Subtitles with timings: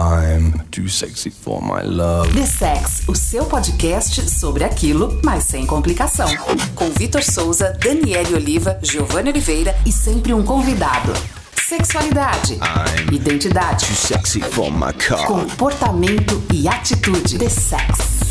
[0.00, 2.32] I'm too sexy for my love.
[2.32, 6.26] The Sex, o seu podcast sobre aquilo, mas sem complicação.
[6.74, 11.12] Com Vitor Souza, Daniele Oliva, Giovanni Oliveira e sempre um convidado.
[11.68, 15.26] Sexualidade, I'm identidade, too sexy for my car.
[15.26, 17.36] comportamento e atitude.
[17.38, 18.29] The Sex.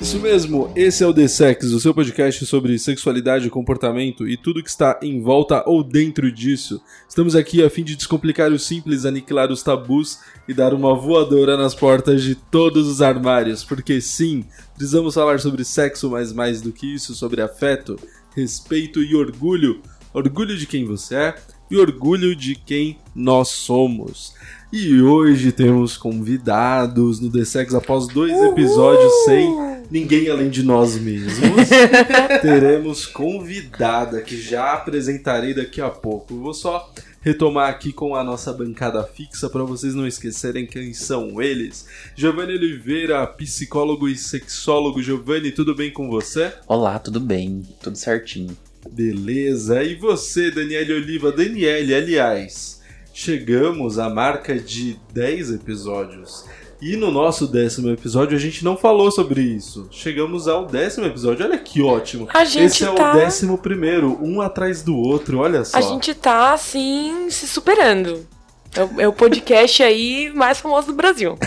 [0.00, 4.62] Isso mesmo, esse é o The Sex, o seu podcast sobre sexualidade, comportamento e tudo
[4.62, 6.80] que está em volta ou dentro disso.
[7.08, 11.56] Estamos aqui a fim de descomplicar o simples, aniquilar os tabus e dar uma voadora
[11.56, 14.44] nas portas de todos os armários, porque sim,
[14.76, 17.98] precisamos falar sobre sexo, mas mais do que isso, sobre afeto,
[18.36, 19.82] respeito e orgulho.
[20.14, 21.34] Orgulho de quem você é
[21.70, 24.34] e orgulho de quem nós somos.
[24.72, 29.48] E hoje temos convidados no The Sex após dois episódios sem
[29.90, 31.68] ninguém além de nós mesmos.
[32.42, 36.34] Teremos convidada que já apresentarei daqui a pouco.
[36.34, 40.92] Eu vou só retomar aqui com a nossa bancada fixa para vocês não esquecerem quem
[40.92, 41.86] são eles.
[42.14, 45.02] Giovanni Oliveira, psicólogo e sexólogo.
[45.02, 46.52] Giovanni, tudo bem com você?
[46.66, 47.62] Olá, tudo bem?
[47.82, 48.56] Tudo certinho.
[48.90, 49.82] Beleza.
[49.82, 51.32] E você, Daniele Oliva?
[51.32, 52.80] Daniele, aliás,
[53.12, 56.44] chegamos à marca de 10 episódios.
[56.80, 59.88] E no nosso décimo episódio a gente não falou sobre isso.
[59.90, 61.44] Chegamos ao décimo episódio.
[61.44, 62.28] Olha que ótimo.
[62.32, 65.38] A gente Esse é tá- o décimo primeiro, um atrás do outro.
[65.40, 65.76] Olha só.
[65.76, 68.24] A gente tá, assim, se superando.
[68.74, 71.36] É o, é o podcast aí mais famoso do Brasil.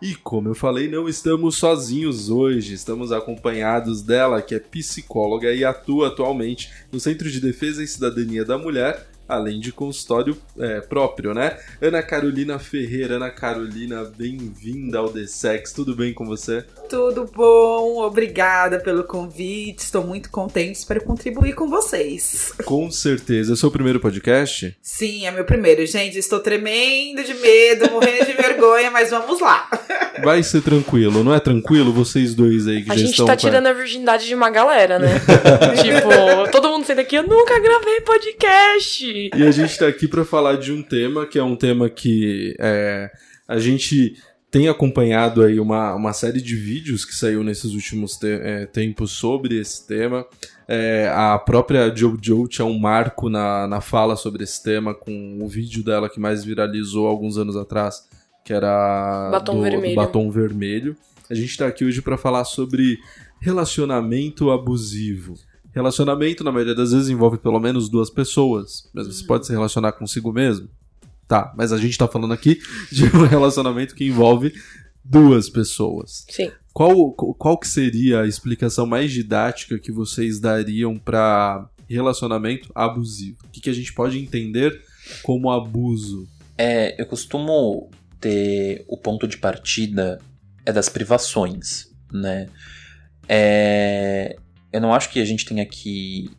[0.00, 2.74] E como eu falei, não estamos sozinhos hoje.
[2.74, 8.44] Estamos acompanhados dela, que é psicóloga e atua atualmente no Centro de Defesa e Cidadania
[8.44, 11.58] da Mulher, além de consultório é, próprio, né?
[11.80, 13.16] Ana Carolina Ferreira.
[13.16, 15.72] Ana Carolina, bem-vinda ao The Sex.
[15.72, 16.64] Tudo bem com você?
[16.88, 19.80] Tudo bom, obrigada pelo convite.
[19.80, 22.52] Estou muito contente, espero contribuir com vocês.
[22.64, 23.52] Com certeza.
[23.52, 24.76] É o seu primeiro podcast?
[24.80, 26.16] Sim, é meu primeiro, gente.
[26.18, 29.68] Estou tremendo de medo, morrendo de vergonha, mas vamos lá.
[30.22, 31.92] Vai ser tranquilo, não é tranquilo?
[31.92, 33.26] Vocês dois aí que A já gente estão.
[33.26, 35.08] tá com- tirando a virgindade de uma galera, né?
[35.82, 39.30] tipo, todo mundo saindo aqui, eu nunca gravei podcast.
[39.34, 42.54] E a gente tá aqui pra falar de um tema que é um tema que
[42.60, 43.10] é,
[43.48, 44.14] a gente
[44.56, 49.10] tem acompanhado aí uma, uma série de vídeos que saiu nesses últimos te- é, tempos
[49.10, 50.24] sobre esse tema.
[50.66, 55.46] É, a própria Jojo tinha um marco na, na fala sobre esse tema com o
[55.46, 58.08] vídeo dela que mais viralizou alguns anos atrás,
[58.42, 59.94] que era Batom do, do vermelho.
[59.94, 60.96] batom vermelho.
[61.28, 62.96] A gente tá aqui hoje pra falar sobre
[63.38, 65.34] relacionamento abusivo.
[65.74, 68.88] Relacionamento, na maioria das vezes, envolve pelo menos duas pessoas.
[68.94, 70.66] Mas você pode se relacionar consigo mesmo?
[71.28, 72.60] Tá, mas a gente tá falando aqui
[72.90, 74.52] de um relacionamento que envolve
[75.04, 76.24] duas pessoas.
[76.28, 76.50] Sim.
[76.72, 83.38] Qual, qual que seria a explicação mais didática que vocês dariam para relacionamento abusivo?
[83.44, 84.82] O que, que a gente pode entender
[85.22, 86.28] como abuso?
[86.58, 90.20] É, eu costumo ter o ponto de partida
[90.64, 92.48] é das privações, né?
[93.28, 94.36] É,
[94.72, 96.30] eu não acho que a gente tenha que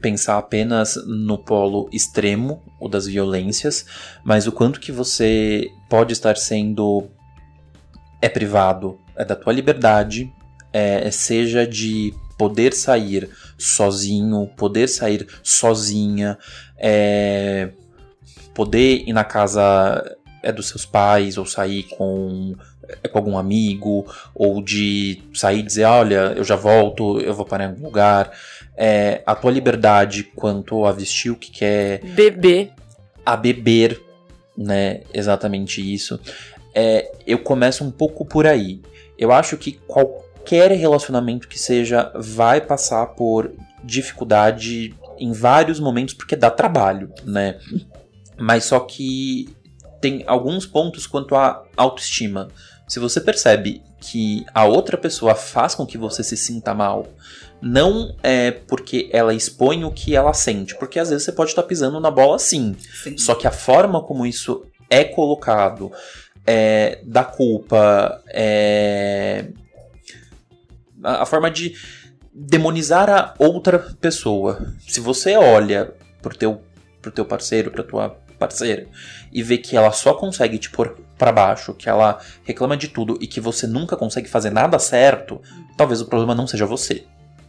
[0.00, 3.86] pensar apenas no polo extremo, o das violências,
[4.22, 7.08] mas o quanto que você pode estar sendo
[8.20, 10.32] é privado é da tua liberdade,
[10.72, 16.38] é, seja de poder sair sozinho, poder sair sozinha,
[16.78, 17.70] é,
[18.54, 22.56] poder ir na casa é dos seus pais ou sair com,
[23.02, 27.44] é, com algum amigo ou de sair e dizer olha eu já volto eu vou
[27.44, 28.32] parar em algum lugar
[28.82, 32.70] é, a tua liberdade quanto a vestir o que quer Bebê.
[33.26, 34.02] a beber,
[34.56, 35.02] né?
[35.12, 36.18] Exatamente isso.
[36.74, 38.80] É, eu começo um pouco por aí.
[39.18, 43.52] Eu acho que qualquer relacionamento que seja vai passar por
[43.84, 47.58] dificuldade em vários momentos porque dá trabalho, né?
[48.38, 49.54] Mas só que
[50.00, 52.48] tem alguns pontos quanto à autoestima.
[52.88, 57.06] Se você percebe que a outra pessoa faz com que você se sinta mal,
[57.62, 61.62] não é porque ela expõe o que ela sente, porque às vezes você pode estar
[61.62, 62.74] pisando na bola sim.
[63.02, 63.18] Sim.
[63.18, 65.92] Só que a forma como isso é colocado,
[66.46, 69.46] é, da culpa, é,
[71.02, 71.74] a, a forma de
[72.32, 74.74] demonizar a outra pessoa.
[74.86, 75.92] Se você olha
[76.22, 76.62] pro teu,
[77.02, 78.86] pro teu parceiro, pra tua parceira,
[79.30, 83.18] e vê que ela só consegue te pôr pra baixo, que ela reclama de tudo
[83.20, 85.42] e que você nunca consegue fazer nada certo,
[85.76, 87.04] talvez o problema não seja você.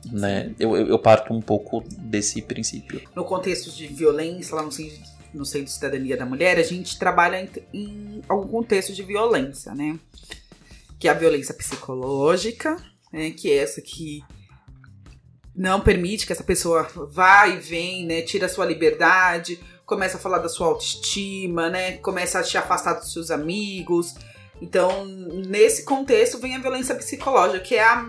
[0.05, 0.53] Né?
[0.59, 3.01] Eu, eu, parto um pouco desse princípio.
[3.15, 4.97] No contexto de violência, lá no centro,
[5.33, 9.75] no centro de cidadania da mulher, a gente trabalha em, em algum contexto de violência,
[9.75, 9.99] né?
[11.01, 12.77] que é a violência psicológica,
[13.11, 14.23] né, que é essa que
[15.55, 20.19] não permite que essa pessoa vá e vem, né, tira a sua liberdade, começa a
[20.19, 24.13] falar da sua autoestima, né, começa a te afastar dos seus amigos.
[24.61, 28.07] Então, nesse contexto vem a violência psicológica, que é a,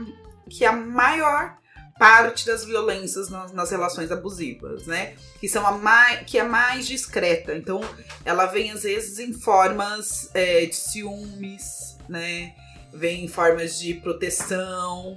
[0.50, 1.56] que é a maior
[2.02, 5.12] parte das violências nas, nas relações abusivas, né?
[5.40, 7.54] Que são a mais, que é mais discreta.
[7.54, 7.81] Então,
[8.25, 12.54] ela vem às vezes em formas é, de ciúmes, né?
[12.93, 15.16] Vem em formas de proteção.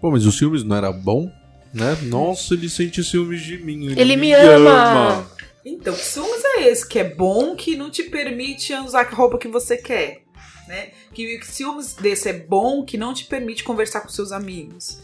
[0.00, 1.30] Pô, mas os filmes não era bom?
[1.72, 1.96] Né?
[2.02, 3.86] Nossa, ele sente ciúmes de mim.
[3.86, 5.30] Ele, Ele me ama.
[5.64, 6.86] Então, que ciúmes é esse?
[6.86, 10.22] Que é bom que não te permite usar a roupa que você quer.
[10.66, 10.90] Né?
[11.12, 14.98] Que ciúmes desse é bom que não te permite conversar com seus amigos.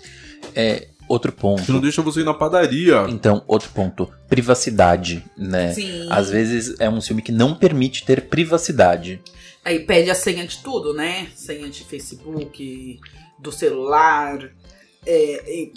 [0.55, 1.81] É, outro Que não ponto.
[1.81, 3.07] deixa você ir na padaria.
[3.09, 4.09] Então, outro ponto.
[4.29, 5.73] Privacidade, né?
[5.75, 6.07] Sim.
[6.11, 9.21] Às vezes é um filme que não permite ter privacidade.
[9.65, 11.29] Aí pede a senha de tudo, né?
[11.35, 12.99] Senha de Facebook,
[13.39, 14.51] do celular.
[15.05, 15.71] É, é-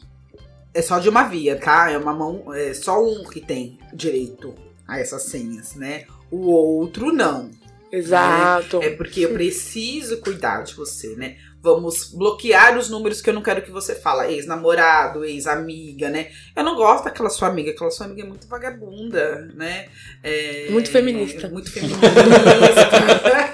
[0.76, 1.90] é só de uma via, tá?
[1.92, 2.54] É uma mão.
[2.54, 4.54] É só um que tem direito
[4.88, 6.06] a essas senhas, né?
[6.32, 7.52] O outro não.
[7.92, 8.82] Exato.
[8.82, 11.36] É porque eu preciso cuidar de você, né?
[11.64, 14.30] Vamos bloquear os números que eu não quero que você fala.
[14.30, 16.28] Ex-namorado, ex-amiga, né?
[16.54, 17.72] Eu não gosto daquela sua amiga.
[17.72, 19.88] Aquela sua amiga é muito vagabunda, né?
[20.22, 21.48] É- Muito feminista.
[21.48, 22.02] é muito feminista.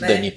[0.00, 0.08] né?
[0.08, 0.36] Dani.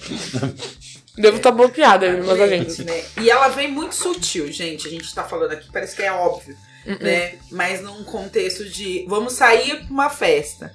[1.17, 2.83] Devo estar bloqueada, mas a Gente, gente.
[2.83, 3.03] né?
[3.21, 4.87] E ela vem muito sutil, gente.
[4.87, 6.97] A gente tá falando aqui, parece que é óbvio, Uh-uh.
[7.01, 7.35] né?
[7.51, 10.73] Mas num contexto de vamos sair pra uma festa,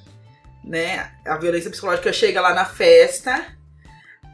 [0.65, 1.11] né?
[1.27, 3.45] A violência psicológica chega lá na festa,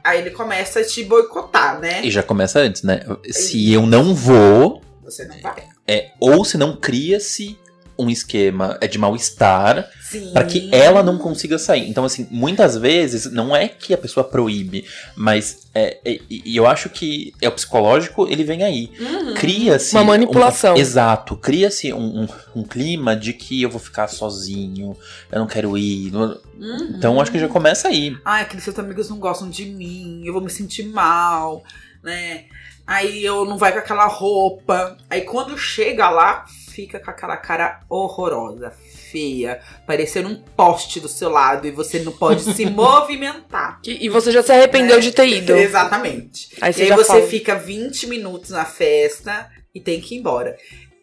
[0.06, 2.00] aí ele começa a te boicotar, né?
[2.04, 3.00] E já começa antes, né?
[3.30, 5.64] Se eu não vou, Você não vai.
[5.86, 7.58] é, ou se não cria-se
[7.98, 9.88] um esquema é de mal-estar
[10.32, 11.88] para que ela não consiga sair.
[11.88, 14.84] Então, assim, muitas vezes não é que a pessoa proíbe,
[15.16, 18.90] mas é, é- e eu acho que é o psicológico, ele vem aí.
[19.00, 19.34] Uhum.
[19.34, 19.94] Cria-se.
[19.94, 20.74] Uma manipulação.
[20.74, 21.36] um- exato.
[21.36, 24.96] Cria-se um, um- um clima de que eu vou ficar sozinho,
[25.32, 26.10] eu não quero ir.
[26.12, 26.94] não- Uhum.
[26.96, 28.16] Então, acho que já começa aí.
[28.24, 31.62] Ai, aqueles seus amigos não gostam de mim, eu vou me sentir mal,
[32.02, 32.44] né?
[32.86, 34.96] Aí eu não vai com aquela roupa.
[35.10, 36.46] Aí quando chega lá,
[36.76, 38.70] fica com aquela cara horrorosa,
[39.10, 43.80] feia, parecendo um poste do seu lado e você não pode se movimentar.
[43.82, 45.02] E e você já se arrependeu né?
[45.02, 45.56] de ter ido.
[45.56, 46.50] Exatamente.
[46.60, 47.26] Aí e você aí já você fala.
[47.26, 50.54] fica 20 minutos na festa e tem que ir embora.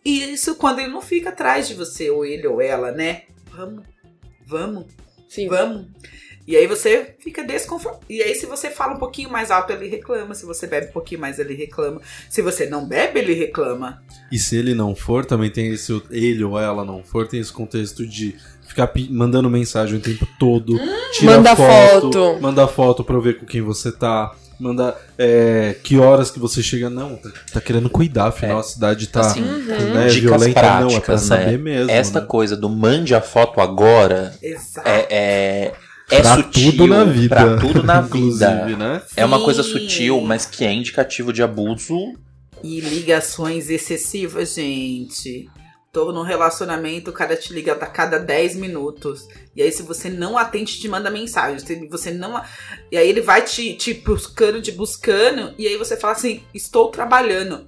[0.05, 3.23] E isso quando ele não fica atrás de você, ou ele ou ela, né?
[3.51, 3.83] Vamos,
[4.45, 4.85] vamos.
[5.27, 5.47] Sim.
[5.47, 5.87] Vamos.
[6.45, 8.05] E aí você fica desconfortável.
[8.09, 10.35] E aí, se você fala um pouquinho mais alto, ele reclama.
[10.35, 12.01] Se você bebe um pouquinho mais, ele reclama.
[12.29, 14.03] Se você não bebe, ele reclama.
[14.31, 16.01] E se ele não for, também tem esse.
[16.11, 18.35] Ele ou ela não for, tem esse contexto de
[18.67, 20.77] ficar mandando mensagem o tempo todo.
[21.13, 22.37] tira Manda foto.
[22.41, 24.35] Manda foto pra eu ver com quem você tá.
[24.59, 26.89] Manda é, que horas que você chega.
[26.89, 28.59] Não, tá, tá querendo cuidar, afinal É.
[28.59, 30.39] a cidade tá Assim, né, Dicas violenta.
[30.39, 31.57] Não, é pra práticas, saber né?
[31.57, 31.91] mesmo.
[31.91, 32.25] Esta né?
[32.27, 34.87] coisa do mande a foto agora Exato.
[34.87, 35.73] é, é,
[36.13, 36.71] é pra sutil.
[36.71, 37.35] tudo na vida.
[37.35, 38.77] Pra tudo na inclusive, vida.
[38.77, 39.01] né?
[39.15, 42.13] É uma coisa sutil, mas que é indicativo de abuso.
[42.63, 45.49] E ligações excessivas, gente.
[45.91, 49.27] Tô num relacionamento, o cara te liga a cada 10 minutos.
[49.55, 51.59] E aí, se você não atende, te manda mensagem.
[51.59, 52.41] Se você não.
[52.91, 55.53] E aí ele vai te, te buscando, te buscando.
[55.57, 57.65] E aí você fala assim: estou trabalhando.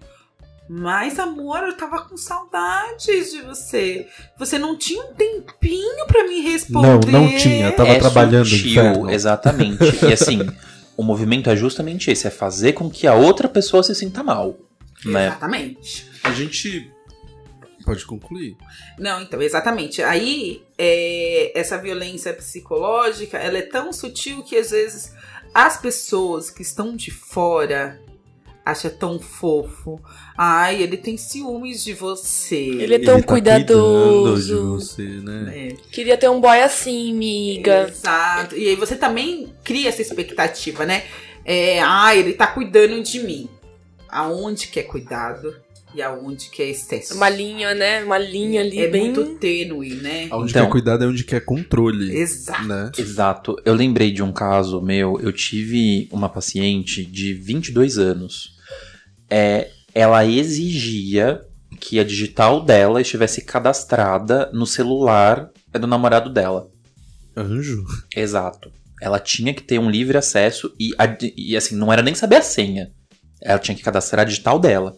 [0.68, 4.08] Mas, amor, eu tava com saudades de você.
[4.38, 7.12] Você não tinha um tempinho pra me Não, responder.
[7.12, 7.72] não tinha.
[7.72, 9.12] Tava é trabalhando, sutil, inferno.
[9.12, 10.06] exatamente.
[10.06, 10.40] e assim,
[10.98, 14.58] o movimento é justamente esse, é fazer com que a outra pessoa se sinta mal.
[15.06, 15.28] Né?
[15.28, 16.10] Exatamente.
[16.24, 16.92] A gente.
[17.86, 18.58] Pode concluir.
[18.98, 20.02] Não, então, exatamente.
[20.02, 25.14] Aí, é, essa violência psicológica, ela é tão sutil que às vezes
[25.54, 28.02] as pessoas que estão de fora
[28.66, 30.02] acham tão fofo.
[30.38, 32.56] Ai, ele tem ciúmes de você.
[32.56, 34.56] Ele é tão Ele tá cuidadoso.
[34.56, 35.54] de você, né?
[35.56, 37.88] É, Queria ter um boy assim, miga.
[37.90, 38.56] Exato.
[38.58, 41.04] E aí você também cria essa expectativa, né?
[41.46, 43.48] É, ah, ele tá cuidando de mim.
[44.10, 45.56] Aonde que é cuidado
[45.94, 47.14] e aonde que é excesso.
[47.14, 48.04] Uma linha, né?
[48.04, 49.12] Uma linha ali é bem.
[49.12, 50.28] muito tênue, né?
[50.32, 52.14] Onde Então- quer cuidado é onde quer controle.
[52.18, 52.64] Exato.
[52.68, 52.92] Né?
[52.98, 53.56] Exato.
[53.64, 55.20] Eu lembrei de um caso meu.
[55.22, 58.55] Eu tive uma paciente de 22 anos.
[59.30, 61.42] É, ela exigia
[61.80, 66.68] que a digital dela estivesse cadastrada no celular do namorado dela.
[67.36, 67.84] Anjo?
[68.16, 68.72] Exato.
[69.02, 70.92] Ela tinha que ter um livre acesso e,
[71.36, 72.92] e, assim, não era nem saber a senha.
[73.42, 74.98] Ela tinha que cadastrar a digital dela.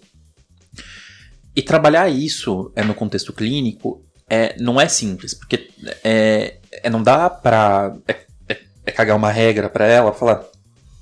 [1.55, 5.69] E trabalhar isso é, no contexto clínico é, não é simples, porque
[6.03, 8.15] é, é, não dá pra é,
[8.50, 10.46] é- é cagar uma regra pra ela falar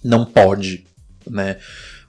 [0.03, 0.86] não pode.
[1.29, 1.58] né?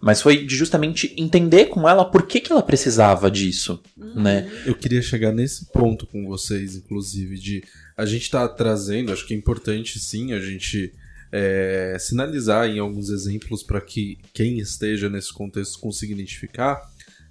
[0.06, 3.82] Mas foi de justamente entender com ela por que, que ela precisava disso,
[4.14, 4.48] né?
[4.64, 7.64] Eu queria chegar nesse ponto com vocês, inclusive, de
[7.96, 10.92] a gente tá trazendo, acho que é importante sim a gente
[11.32, 16.80] é, sinalizar em alguns exemplos para que quem esteja nesse contexto consiga identificar,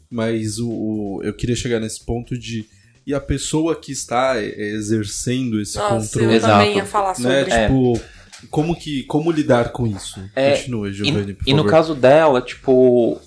[0.09, 2.65] mas o, o- eu queria chegar nesse ponto de
[3.07, 6.53] e a pessoa que está é, exercendo esse Nossa, eu controle, Exato.
[6.53, 7.29] também ia falar sobre.
[7.31, 7.41] né?
[7.49, 7.67] É.
[7.67, 8.01] Tipo,
[8.45, 10.19] como que como lidar com isso?
[10.35, 11.71] É, Continua, Giovanni, por E, e no favor.
[11.71, 13.19] caso dela, tipo,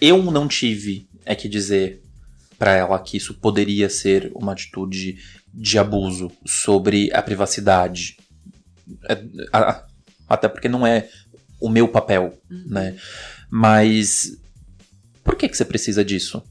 [0.00, 2.02] eu não tive, é que dizer
[2.58, 5.18] pra ela que isso poderia ser uma atitude
[5.52, 8.16] de abuso sobre a privacidade.
[9.08, 9.18] É,
[10.28, 11.08] até porque não é
[11.60, 12.96] o meu papel, né?
[13.50, 14.38] Mas
[15.24, 16.42] por que que você precisa disso?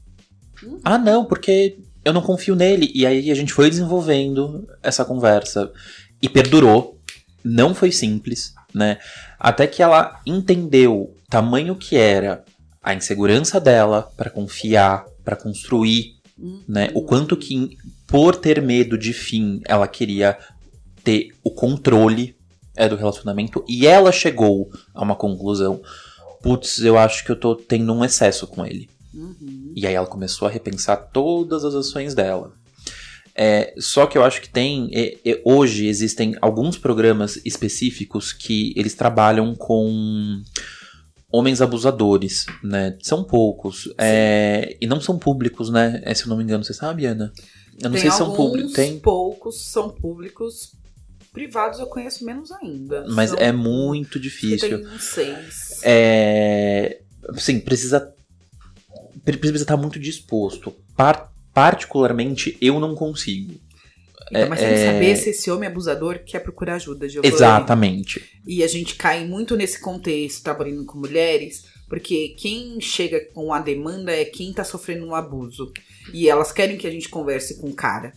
[0.84, 2.90] Ah, não, porque eu não confio nele.
[2.94, 5.72] E aí a gente foi desenvolvendo essa conversa
[6.20, 6.99] e perdurou.
[7.42, 8.98] Não foi simples, né?
[9.38, 12.44] Até que ela entendeu tamanho que era
[12.82, 16.16] a insegurança dela pra confiar, pra construir,
[16.68, 16.90] né?
[16.94, 20.38] O quanto que por ter medo de fim, ela queria
[21.04, 22.36] ter o controle
[22.76, 25.80] é, do relacionamento e ela chegou a uma conclusão.
[26.42, 28.88] Putz, eu acho que eu tô tendo um excesso com ele.
[29.12, 29.72] Uhum.
[29.76, 32.52] E aí ela começou a repensar todas as ações dela.
[33.42, 34.90] É, só que eu acho que tem.
[34.92, 40.42] é, é, hoje existem alguns programas específicos que eles trabalham com
[41.32, 42.98] homens abusadores, né?
[43.02, 43.88] São poucos.
[43.96, 46.02] é, e não são públicos, né?
[46.04, 47.32] É, se eu não me engano, você sabe, Ana?
[47.78, 48.72] Eu não Tem sei se são públicos.
[48.74, 48.98] Tem.
[48.98, 50.72] poucos são públicos.
[51.32, 53.06] Privados eu conheço menos ainda.
[53.08, 54.82] Mas São- é muito difícil.
[54.84, 55.80] Tem seis.
[55.82, 57.00] É.
[57.38, 58.12] Sim, precisa.
[59.24, 60.74] pre- Precisa estar muito disposto.
[60.96, 63.54] Par- particularmente, eu não consigo.
[64.30, 67.34] Então, mas tem que é- saber se esse homem abusador quer procurar ajuda, Giovanni.
[67.34, 68.22] Exatamente.
[68.46, 73.58] E a gente cai muito nesse contexto, trabalhando com mulheres, porque quem chega com a
[73.58, 75.72] demanda é quem tá sofrendo um abuso.
[76.14, 78.12] E elas querem que a gente converse com o cara.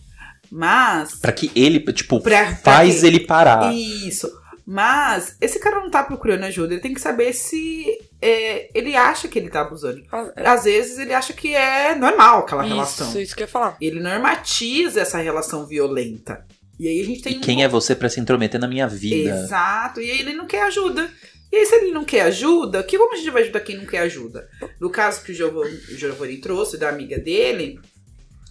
[0.52, 1.16] Mas.
[1.16, 3.08] Pra que ele, tipo, Pra- pra faz quê?
[3.08, 3.74] ele parar.
[3.74, 4.30] Isso.
[4.66, 6.74] Mas esse cara não tá procurando ajuda.
[6.74, 7.86] Ele tem que saber se
[8.22, 10.02] é, ele acha que ele tá abusando.
[10.12, 13.10] Ah, Às vezes ele acha que é normal aquela relação.
[13.10, 13.76] Isso, isso que eu ia falar.
[13.82, 16.46] Ele normatiza essa relação violenta.
[16.80, 18.88] E aí a gente tem E um quem é você pra se intrometer na minha
[18.88, 19.32] vida?
[19.32, 20.00] Exato.
[20.00, 21.10] E aí ele não quer ajuda.
[21.52, 23.86] E aí, se ele não quer ajuda, que como a gente vai ajudar quem não
[23.86, 24.50] quer ajuda?
[24.82, 27.80] No caso que o Giovanni, trouxe, da amiga dele,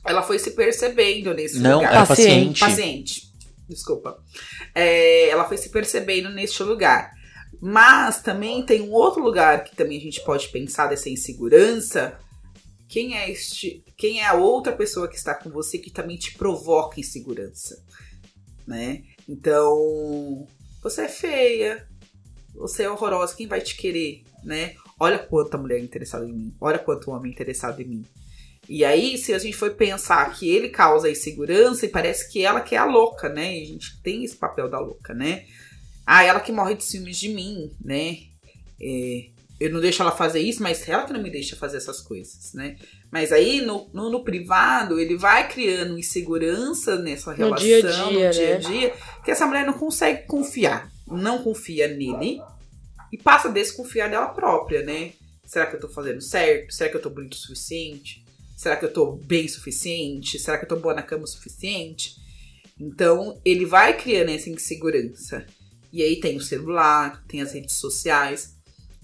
[0.04, 1.92] ela foi se percebendo nesse Não, lugar.
[1.94, 2.60] era Paciente.
[2.60, 3.31] paciente.
[3.72, 4.22] Desculpa.
[4.74, 7.12] É, ela foi se percebendo neste lugar.
[7.60, 12.18] Mas também tem um outro lugar que também a gente pode pensar dessa insegurança.
[12.88, 16.36] Quem é este, quem é a outra pessoa que está com você que também te
[16.36, 17.82] provoca insegurança,
[18.66, 19.04] né?
[19.28, 20.46] Então,
[20.82, 21.88] você é feia,
[22.54, 24.74] você é horrorosa, quem vai te querer, né?
[25.00, 28.04] Olha quanta mulher interessada em mim, olha quanto homem interessado em mim.
[28.74, 32.58] E aí, se a gente for pensar que ele causa insegurança, e parece que ela
[32.62, 33.58] que é a louca, né?
[33.58, 35.44] E a gente tem esse papel da louca, né?
[36.06, 38.16] Ah, ela que morre de ciúmes de mim, né?
[38.80, 39.26] É,
[39.60, 42.54] eu não deixo ela fazer isso, mas ela que não me deixa fazer essas coisas,
[42.54, 42.76] né?
[43.10, 47.80] Mas aí, no, no, no privado, ele vai criando insegurança nessa No relação, dia a
[47.82, 48.58] dia, no dia a né?
[48.58, 50.90] dia, que essa mulher não consegue confiar.
[51.06, 52.40] Não confia nele
[53.12, 55.12] e passa a desconfiar dela própria, né?
[55.44, 56.72] Será que eu tô fazendo certo?
[56.72, 58.21] Será que eu tô bonito o suficiente?
[58.62, 60.38] Será que eu tô bem o suficiente?
[60.38, 62.14] Será que eu tô boa na cama o suficiente?
[62.78, 65.44] Então, ele vai criando essa insegurança.
[65.92, 68.54] E aí tem o celular, tem as redes sociais.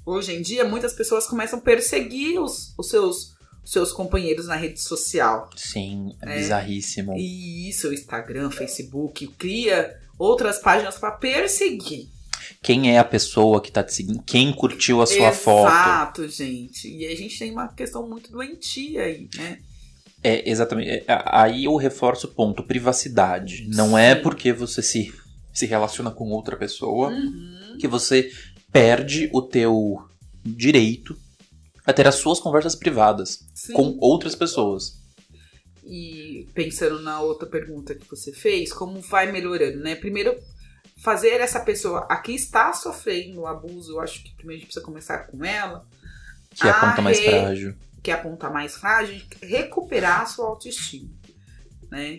[0.06, 3.34] Hoje em dia, muitas pessoas começam a perseguir os, os seus,
[3.64, 5.50] seus companheiros na rede social.
[5.56, 6.38] Sim, é, É.
[6.38, 7.14] bizarríssimo.
[7.18, 12.06] E isso, o Instagram, Facebook, cria outras páginas para perseguir.
[12.62, 14.22] Quem é a pessoa que tá te seguindo?
[14.22, 15.68] Quem curtiu a sua foto?
[15.68, 16.88] Exato, gente.
[16.88, 19.58] E a gente tem uma questão muito doentia aí, né?
[20.22, 20.90] É, exatamente.
[20.90, 23.66] É, aí eu reforço o ponto, privacidade.
[23.68, 24.22] Não é Sim.
[24.22, 25.12] porque você se,
[25.52, 27.76] se relaciona com outra pessoa Uhum.
[27.80, 28.30] que você
[28.72, 29.98] perde o teu
[30.44, 31.16] direito
[31.86, 33.72] a ter as suas conversas privadas Sim.
[33.72, 34.98] com outras pessoas.
[35.86, 39.94] E pensando na outra pergunta que você fez, como vai melhorando, né?
[39.94, 40.36] Primeiro,
[41.02, 44.84] fazer essa pessoa aqui está sofrendo o abuso, eu acho que primeiro a gente precisa
[44.84, 45.86] começar com ela,
[46.54, 47.74] Que é a ponta mais frágil.
[48.02, 51.10] que é a ponta mais frágil, recuperar a sua autoestima,
[51.90, 52.18] né?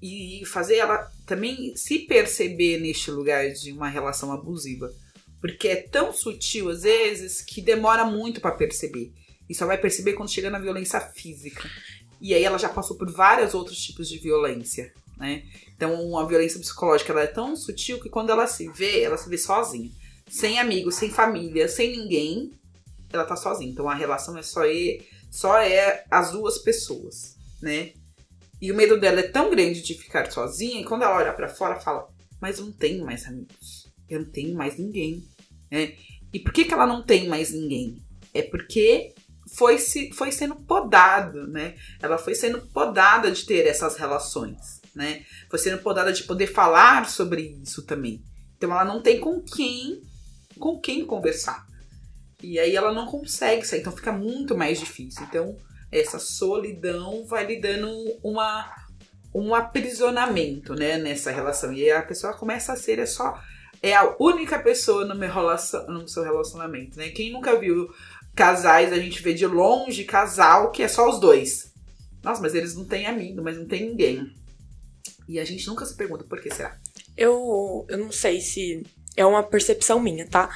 [0.00, 4.92] E fazer ela também se perceber neste lugar de uma relação abusiva.
[5.40, 9.12] Porque é tão sutil, às vezes, que demora muito pra perceber.
[9.48, 11.68] E só vai perceber quando chega na violência física.
[12.20, 15.42] E aí ela já passou por vários outros tipos de violência, né?
[15.74, 19.28] Então, a violência psicológica ela é tão sutil que quando ela se vê, ela se
[19.28, 19.90] vê sozinha.
[20.30, 22.52] sem amigos, sem família, sem ninguém,
[23.12, 23.70] ela tá sozinha.
[23.70, 27.92] Então a relação é só, e, só é as duas pessoas, né?
[28.60, 31.48] E o medo dela é tão grande de ficar sozinha, e quando ela olha para
[31.48, 32.08] fora, fala:
[32.40, 35.26] Mas eu não tenho mais amigos, eu não tenho mais ninguém,
[35.70, 35.94] né?
[36.32, 38.02] E por que, que ela não tem mais ninguém?
[38.34, 39.14] É porque
[39.54, 41.74] foi, se, foi sendo podado, né?
[42.00, 45.24] Ela foi sendo podada de ter essas relações, né?
[45.48, 48.22] Foi sendo podada de poder falar sobre isso também.
[48.56, 50.02] Então ela não tem com quem
[50.58, 51.66] com quem conversar.
[52.42, 55.24] E aí ela não consegue sair, então fica muito mais difícil.
[55.28, 55.56] Então
[55.90, 57.88] essa solidão vai lhe dando
[58.22, 58.70] uma
[59.32, 61.72] um aprisionamento, né, nessa relação.
[61.72, 63.40] E a pessoa começa a ser é só
[63.80, 67.10] é a única pessoa no meu relacion, no seu relacionamento, né?
[67.10, 67.88] Quem nunca viu
[68.34, 71.72] casais, a gente vê de longe casal que é só os dois.
[72.22, 74.32] Nossa, mas eles não têm amigo, mas não tem ninguém.
[75.28, 76.78] E a gente nunca se pergunta por que será.
[77.16, 78.82] Eu, eu não sei se
[79.16, 80.48] é uma percepção minha, tá?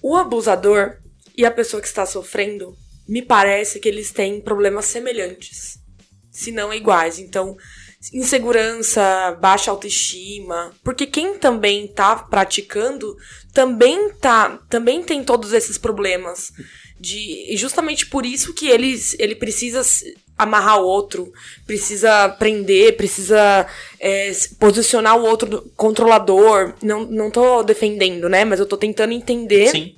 [0.00, 0.98] O abusador
[1.36, 2.76] e a pessoa que está sofrendo,
[3.08, 5.78] me parece que eles têm problemas semelhantes,
[6.30, 7.18] se não iguais.
[7.18, 7.56] Então,
[8.12, 13.14] insegurança, baixa autoestima, porque quem também tá praticando
[13.52, 16.50] também tá, também tem todos esses problemas
[17.02, 19.82] de e justamente por isso que ele, ele precisa
[20.38, 21.32] amarrar o outro,
[21.66, 23.66] precisa prender, precisa
[23.98, 26.74] é, posicionar o outro controlador.
[26.80, 28.44] Não, não tô defendendo, né?
[28.44, 29.96] Mas eu tô tentando entender Sim.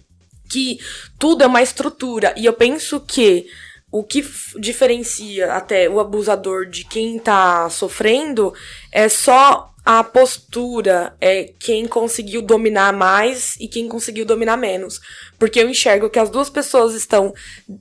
[0.48, 0.78] que
[1.18, 2.34] tudo é uma estrutura.
[2.38, 3.46] E eu penso que
[3.92, 4.24] o que
[4.58, 8.52] diferencia até o abusador de quem tá sofrendo
[8.90, 14.98] é só a postura, é quem conseguiu dominar mais e quem conseguiu dominar menos.
[15.38, 17.34] Porque eu enxergo que as duas pessoas estão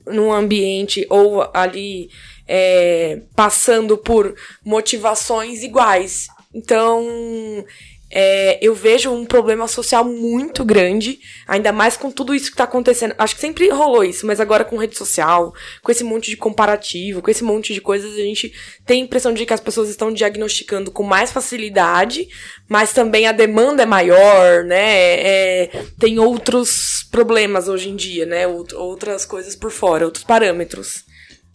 [0.06, 2.10] num ambiente ou ali
[2.46, 6.28] é, passando por motivações iguais.
[6.52, 7.64] Então,
[8.16, 11.18] é, eu vejo um problema social muito grande,
[11.48, 13.12] ainda mais com tudo isso que tá acontecendo.
[13.18, 15.52] Acho que sempre rolou isso, mas agora com rede social,
[15.82, 18.52] com esse monte de comparativo, com esse monte de coisas, a gente
[18.86, 22.28] tem a impressão de que as pessoas estão diagnosticando com mais facilidade,
[22.68, 25.18] mas também a demanda é maior, né?
[25.18, 28.46] É, tem outros problemas hoje em dia, né?
[28.46, 31.04] Outras coisas por fora, outros parâmetros.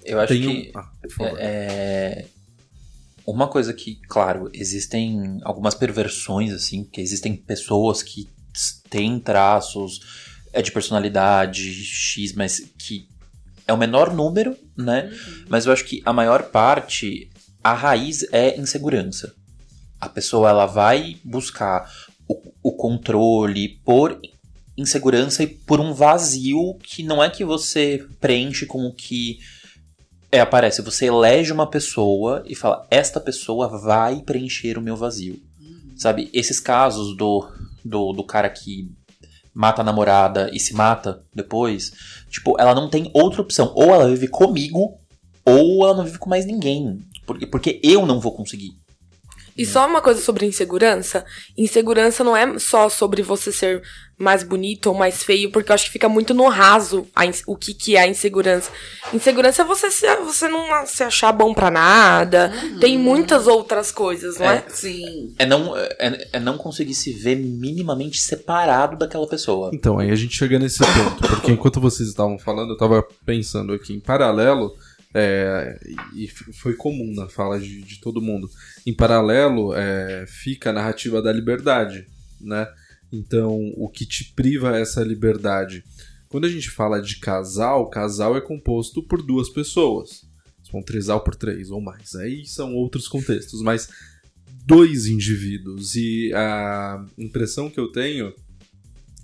[0.03, 0.71] Eu acho Tem que.
[0.75, 0.79] um...
[0.79, 1.37] Ah, por favor.
[1.39, 2.25] É,
[3.31, 8.27] uma coisa que, claro, existem algumas perversões, assim, que existem pessoas que
[8.89, 9.99] têm traços
[10.51, 13.07] é, de personalidade X, mas que
[13.67, 15.11] é o menor número, né?
[15.47, 17.29] Mas eu acho que a maior parte,
[17.63, 19.35] a raiz é insegurança.
[20.01, 21.91] A pessoa ela vai buscar
[22.27, 24.19] o, o controle por
[24.75, 29.39] insegurança e por um vazio que não é que você preenche com o que
[30.31, 35.39] é, aparece, você elege uma pessoa e fala, esta pessoa vai preencher o meu vazio.
[35.95, 37.45] Sabe, esses casos do,
[37.83, 38.89] do, do cara que
[39.53, 41.91] mata a namorada e se mata depois,
[42.29, 43.73] tipo, ela não tem outra opção.
[43.75, 44.97] Ou ela vive comigo,
[45.43, 46.99] ou ela não vive com mais ninguém.
[47.25, 48.71] Porque, porque eu não vou conseguir.
[49.57, 51.25] E só uma coisa sobre insegurança.
[51.57, 53.83] Insegurança não é só sobre você ser
[54.19, 57.07] mais bonito ou mais feio, porque eu acho que fica muito no raso
[57.47, 58.69] o que, que é a insegurança.
[59.13, 62.51] Insegurança é você, se, você não se achar bom pra nada.
[62.81, 64.63] Tem muitas outras coisas, não é?
[64.67, 65.33] Sim.
[65.39, 69.71] É não, é, é não conseguir se ver minimamente separado daquela pessoa.
[69.73, 73.71] Então, aí a gente chega nesse ponto, porque enquanto vocês estavam falando, eu tava pensando
[73.71, 74.75] aqui em paralelo,
[75.13, 75.79] é,
[76.13, 78.49] e foi comum na fala de, de todo mundo.
[78.85, 82.05] Em paralelo, é, fica a narrativa da liberdade,
[82.39, 82.67] né?
[83.11, 85.83] Então, o que te priva essa liberdade?
[86.27, 90.27] Quando a gente fala de casal, casal é composto por duas pessoas.
[90.71, 92.13] Um trisal por três ou mais.
[92.13, 93.89] Aí são outros contextos, mas
[94.67, 95.95] dois indivíduos.
[95.95, 98.31] E a impressão que eu tenho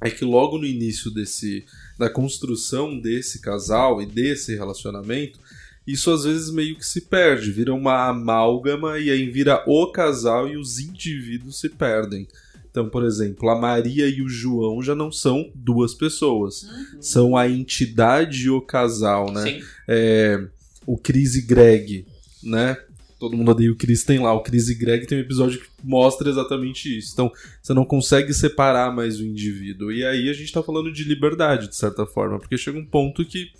[0.01, 1.63] é que logo no início desse
[1.97, 5.39] da construção desse casal e desse relacionamento,
[5.87, 10.49] isso às vezes meio que se perde, vira uma amálgama e aí vira o casal
[10.49, 12.27] e os indivíduos se perdem.
[12.75, 16.67] Então, por exemplo, a Maria e o João já não são duas pessoas,
[16.99, 19.43] são a entidade e o casal, né?
[19.43, 19.63] Sim.
[19.87, 20.45] é,
[20.85, 22.05] o Chris e Greg,
[22.43, 22.75] né?
[23.17, 24.33] Todo mundo odeia o Chris, tem lá.
[24.33, 27.13] O Chris e Greg tem um episódio que mostra exatamente isso.
[27.13, 27.31] Então,
[27.63, 29.89] você não consegue separar mais o indivíduo.
[29.89, 33.23] E aí a gente tá falando de liberdade, de certa forma, porque chega um ponto
[33.23, 33.51] que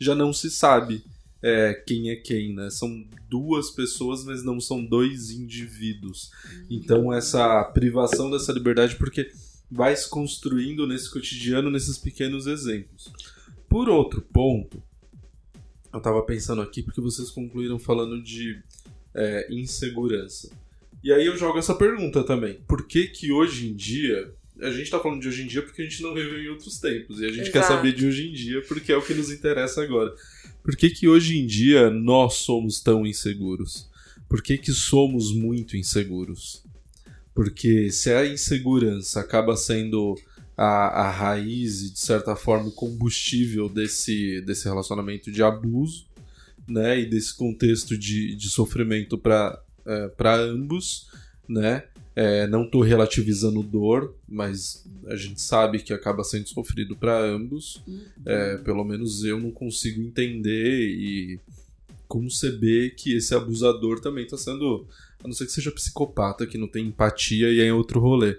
[0.00, 1.04] já não se sabe
[1.42, 2.70] é, quem é quem, né?
[2.70, 6.30] São duas pessoas, mas não são dois indivíduos.
[6.68, 9.30] Então, essa privação dessa liberdade, porque
[9.70, 13.12] vai se construindo nesse cotidiano, nesses pequenos exemplos.
[13.68, 14.82] Por outro ponto,
[15.92, 18.60] eu tava pensando aqui porque vocês concluíram falando de
[19.14, 20.50] é, insegurança.
[21.02, 22.60] E aí eu jogo essa pergunta também.
[22.68, 25.82] Por que que hoje em dia a gente tá falando de hoje em dia porque
[25.82, 27.20] a gente não viveu em outros tempos.
[27.20, 27.52] E a gente Exato.
[27.52, 30.14] quer saber de hoje em dia porque é o que nos interessa agora.
[30.62, 33.88] Por que, que hoje em dia nós somos tão inseguros?
[34.28, 36.64] Por que, que somos muito inseguros?
[37.34, 40.16] Porque se a insegurança acaba sendo
[40.56, 46.06] a, a raiz e, de certa forma, o combustível desse, desse relacionamento de abuso,
[46.68, 47.00] né?
[47.00, 51.08] E desse contexto de, de sofrimento para é, para ambos,
[51.48, 51.84] né?
[52.14, 57.82] É, não estou relativizando dor, mas a gente sabe que acaba sendo sofrido para ambos.
[58.26, 61.38] É, pelo menos eu não consigo entender e
[62.08, 64.86] conceber que esse abusador também está sendo.
[65.22, 68.38] A não ser que seja psicopata, que não tem empatia e é em outro rolê.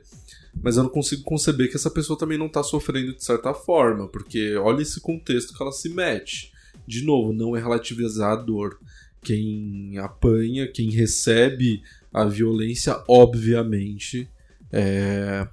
[0.62, 4.08] Mas eu não consigo conceber que essa pessoa também não tá sofrendo de certa forma,
[4.08, 6.52] porque olha esse contexto que ela se mete.
[6.86, 8.80] De novo, não é relativizar a dor.
[9.22, 14.30] Quem apanha, quem recebe a violência, obviamente,
[14.72, 15.48] é,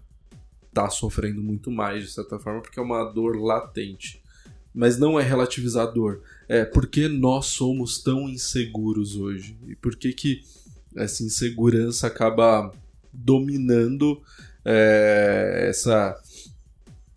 [0.72, 4.22] tá sofrendo muito mais, de certa forma, porque é uma dor latente.
[4.74, 6.22] Mas não é relativizar a dor.
[6.48, 9.56] É porque nós somos tão inseguros hoje.
[9.66, 10.42] E por que que
[10.94, 12.72] essa insegurança acaba
[13.12, 14.20] dominando
[14.64, 16.16] é, essa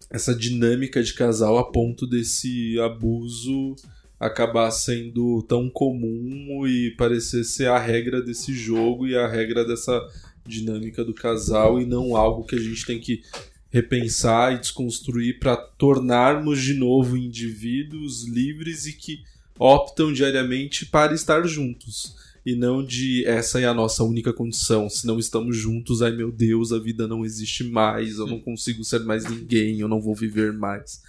[0.10, 3.76] essa dinâmica de casal a ponto desse abuso
[4.22, 10.00] acabar sendo tão comum e parecer ser a regra desse jogo e a regra dessa
[10.46, 13.24] dinâmica do casal e não algo que a gente tem que
[13.72, 19.24] repensar e desconstruir para tornarmos de novo indivíduos livres e que
[19.58, 24.90] optam diariamente para estar juntos e não de essa é a nossa única condição.
[24.90, 28.84] Se não estamos juntos, ai meu Deus, a vida não existe mais, eu não consigo
[28.84, 31.02] ser mais ninguém, eu não vou viver mais.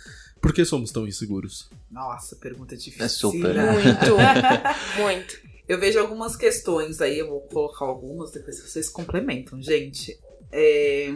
[0.42, 1.70] Por que somos tão inseguros?
[1.88, 3.04] Nossa, pergunta difícil.
[3.04, 3.54] É super.
[3.54, 3.70] né?
[3.70, 4.16] Muito,
[5.00, 5.40] muito.
[5.68, 9.62] Eu vejo algumas questões aí, eu vou colocar algumas, depois vocês complementam.
[9.62, 10.18] Gente,
[10.50, 11.14] é,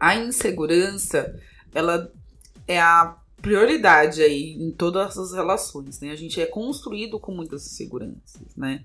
[0.00, 1.32] a insegurança,
[1.72, 2.12] ela
[2.66, 6.10] é a prioridade aí em todas as relações, né?
[6.10, 8.84] A gente é construído com muitas inseguranças, né?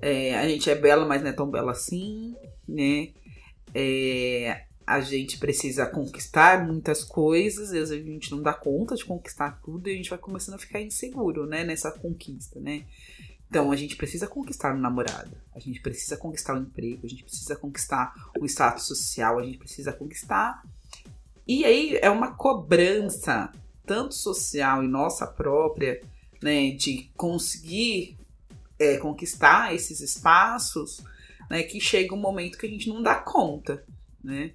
[0.00, 2.36] É, a gente é bela, mas não é tão bela assim,
[2.68, 3.08] né?
[3.74, 8.94] É, a gente precisa conquistar muitas coisas, e às vezes a gente não dá conta
[8.94, 11.62] de conquistar tudo e a gente vai começando a ficar inseguro, né?
[11.62, 12.86] Nessa conquista, né?
[13.50, 17.22] Então a gente precisa conquistar o namorado, a gente precisa conquistar o emprego, a gente
[17.22, 20.62] precisa conquistar o status social, a gente precisa conquistar.
[21.46, 23.52] E aí é uma cobrança,
[23.84, 26.00] tanto social e nossa própria,
[26.42, 28.16] né, de conseguir
[28.78, 31.02] é, conquistar esses espaços,
[31.50, 33.84] né, que chega um momento que a gente não dá conta,
[34.24, 34.52] né?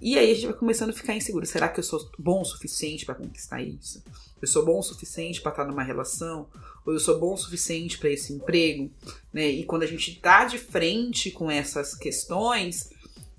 [0.00, 1.44] E aí a gente vai começando a ficar inseguro.
[1.44, 4.02] Será que eu sou bom o suficiente para conquistar isso?
[4.40, 6.48] Eu sou bom o suficiente para estar numa relação?
[6.86, 8.90] Ou eu sou bom o suficiente para esse emprego?
[9.32, 9.48] Né?
[9.48, 12.90] E quando a gente tá de frente com essas questões,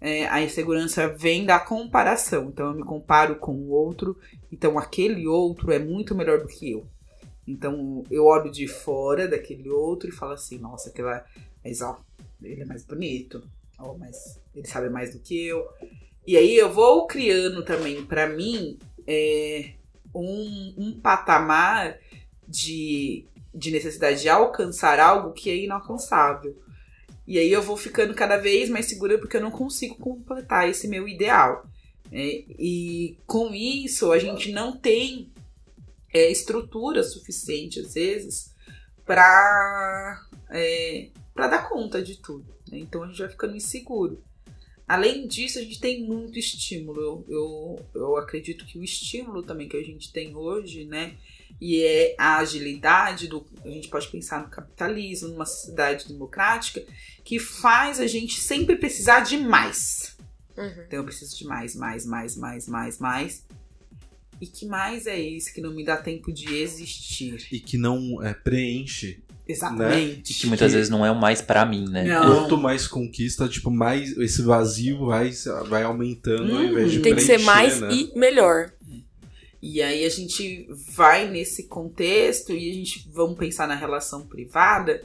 [0.02, 2.50] é, a insegurança vem da comparação.
[2.50, 4.18] Então eu me comparo com o outro,
[4.52, 6.86] então aquele outro é muito melhor do que eu.
[7.48, 11.26] Então eu olho de fora daquele outro e falo assim, nossa, aquela.
[11.64, 12.00] Mas ó,
[12.42, 13.44] ele é mais bonito.
[13.78, 15.68] Ó, mas ele sabe mais do que eu.
[16.30, 19.72] E aí eu vou criando também para mim é,
[20.14, 21.98] um, um patamar
[22.48, 26.56] de, de necessidade de alcançar algo que é inalcançável.
[27.26, 30.88] E aí eu vou ficando cada vez mais segura porque eu não consigo completar esse
[30.88, 31.66] meu ideal.
[32.12, 32.44] né?
[32.60, 35.34] e com isso a gente não tem
[36.14, 38.54] é, estrutura suficiente às vezes
[39.04, 42.46] para é, dar conta de tudo.
[42.72, 42.78] né?
[42.78, 44.24] Então a gente vai ficando inseguro.
[44.90, 47.00] Além disso, a gente tem muito estímulo.
[47.00, 51.16] Eu, eu, eu acredito que o estímulo também que a gente tem hoje, né?
[51.62, 53.46] E é a agilidade do.
[53.64, 56.84] A gente pode pensar no capitalismo, numa sociedade democrática,
[57.24, 60.18] que faz a gente sempre precisar de mais.
[60.58, 60.84] Uhum.
[60.88, 63.46] Então eu preciso de mais, mais, mais, mais, mais, mais.
[64.42, 67.48] E que mais é esse que não me dá tempo de existir?
[67.52, 69.22] E que não é, preenche.
[69.52, 70.34] Exatamente.
[70.36, 72.04] Que muitas Que- vezes não é o mais pra mim, né?
[72.04, 72.22] Não.
[72.42, 75.32] Quanto mais conquista, tipo, mais esse vazio vai,
[75.68, 77.90] vai aumentando ao Hum, invés de Tem que ser mais né?
[77.92, 78.72] e melhor.
[79.62, 85.02] E aí a gente vai nesse contexto e a gente vamos pensar na relação privada.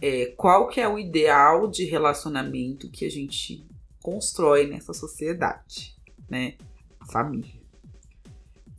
[0.00, 3.64] É, qual que é o ideal de relacionamento que a gente
[4.02, 5.94] constrói nessa sociedade,
[6.28, 6.54] né?
[7.00, 7.61] A família.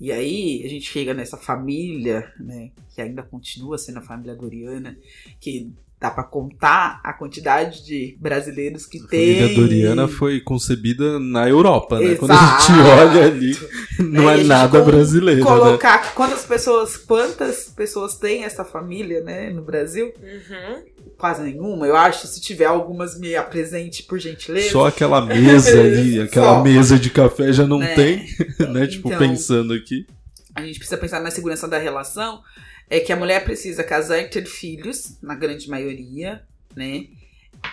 [0.03, 2.71] E aí a gente chega nessa família, né?
[2.93, 4.97] Que ainda continua sendo a família Doriana,
[5.39, 9.37] que dá pra contar a quantidade de brasileiros que A tem.
[9.37, 12.07] família Doriana foi concebida na Europa, né?
[12.07, 12.19] Exato.
[12.19, 13.57] Quando a gente olha ali,
[14.11, 15.45] não É, a é nada brasileiro, né?
[15.45, 20.83] colocar quantas pessoas quantas pessoas tem essa família né no Brasil Uhum.
[21.23, 21.87] Quase nenhuma.
[21.87, 24.71] Eu acho, se tiver algumas, me apresente, por gentileza.
[24.73, 26.61] Só aquela mesa ali, aquela Só.
[26.63, 27.95] mesa de café já não Né?
[27.95, 28.27] tem,
[28.73, 28.85] né?
[28.87, 30.05] Tipo, Então- pensando aqui.
[30.53, 32.41] a gente precisa pensar na segurança da relação,
[32.89, 36.43] é que a mulher precisa casar e ter filhos, na grande maioria,
[36.75, 37.05] né?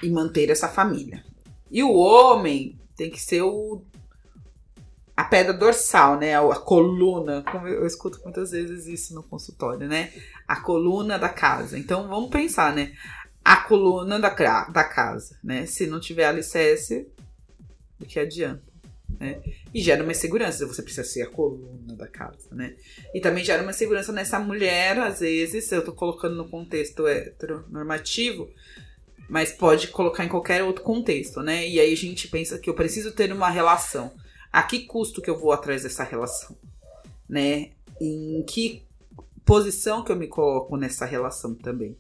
[0.01, 1.25] E manter essa família.
[1.73, 3.83] E o homem tem que ser o
[5.17, 6.35] a pedra dorsal, né?
[6.37, 10.11] A, coluna, como eu escuto muitas vezes isso no consultório, né?
[10.49, 11.77] A coluna da casa.
[11.79, 12.93] Então vamos pensar, né?
[13.45, 14.29] A coluna da,
[14.65, 15.67] da casa, né?
[15.67, 17.09] Se não tiver alicerce,
[17.99, 18.63] do que adianta?
[19.19, 19.41] Né?
[19.75, 22.75] E gera uma insegurança, você precisa ser a coluna da casa, né?
[23.15, 28.49] E também gera uma insegurança nessa mulher, às vezes, eu tô colocando no contexto heteronormativo,
[29.29, 31.69] mas pode colocar em qualquer outro contexto, né?
[31.69, 34.13] E aí a gente pensa que eu preciso ter uma relação.
[34.53, 36.57] A que custo que eu vou atrás dessa relação?
[37.29, 37.71] Né?
[38.01, 38.83] Em que
[39.45, 41.97] posição que eu me coloco nessa relação também?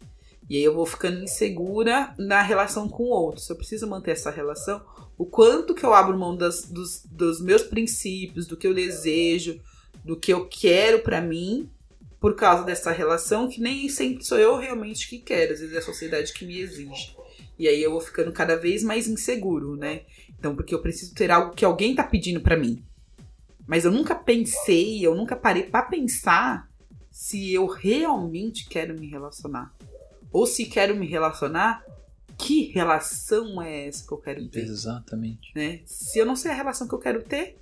[0.50, 3.40] E aí eu vou ficando insegura na relação com o outro.
[3.40, 4.82] Se eu preciso manter essa relação,
[5.16, 9.60] o quanto que eu abro mão das- dos, dos meus princípios, do que eu desejo,
[10.04, 11.70] do que eu quero pra mim,
[12.18, 15.78] por causa dessa relação que nem sempre sou eu realmente que quero, às vezes é
[15.78, 17.16] a sociedade que me exige.
[17.56, 20.02] E aí eu vou ficando cada vez mais inseguro, né?
[20.36, 22.82] Então, porque eu preciso ter algo que alguém tá pedindo pra mim.
[23.68, 26.68] Mas eu nunca pensei, eu nunca parei pra pensar
[27.10, 29.72] se eu realmente quero me relacionar.
[30.32, 31.84] Ou se quero me relacionar,
[32.38, 34.60] que relação é essa que eu quero ter?
[34.64, 35.52] Exatamente.
[35.54, 35.80] né?
[35.84, 37.58] Se eu não sei a relação que eu quero ter,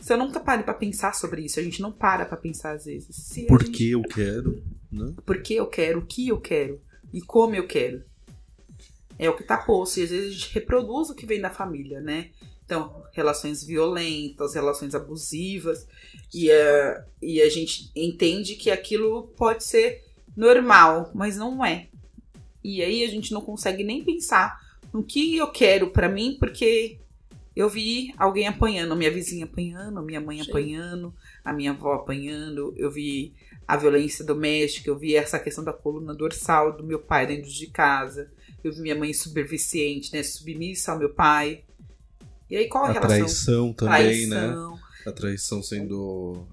[0.00, 2.84] se eu nunca parei pra pensar sobre isso, a gente não para pra pensar às
[2.86, 3.14] vezes.
[3.14, 5.12] Se Por gente- que eu quero, né?
[5.24, 6.80] Por que eu quero, o que eu quero
[7.12, 8.02] e como eu quero.
[9.18, 11.50] É o que tá posto e às vezes a gente reproduz o que vem da
[11.50, 12.30] família, né?
[12.64, 15.86] Então, relações violentas, relações abusivas,
[16.32, 20.02] e a, e a gente entende que aquilo pode ser
[20.34, 21.88] normal, mas não é.
[22.64, 24.60] E aí a gente não consegue nem pensar
[24.92, 26.98] no que eu quero pra mim, porque
[27.54, 30.48] eu vi alguém apanhando, minha vizinha apanhando, minha mãe Sim.
[30.50, 33.32] apanhando, a minha avó apanhando, eu vi
[33.66, 37.66] a violência doméstica, eu vi essa questão da coluna dorsal do meu pai dentro de
[37.66, 38.30] casa,
[38.62, 41.62] eu vi minha mãe superviciente, né, submissa ao meu pai.
[42.48, 43.16] E aí qual a, A relação?
[43.18, 44.36] traição também, né?
[44.46, 44.78] Traição.
[45.06, 46.46] A traição sendo.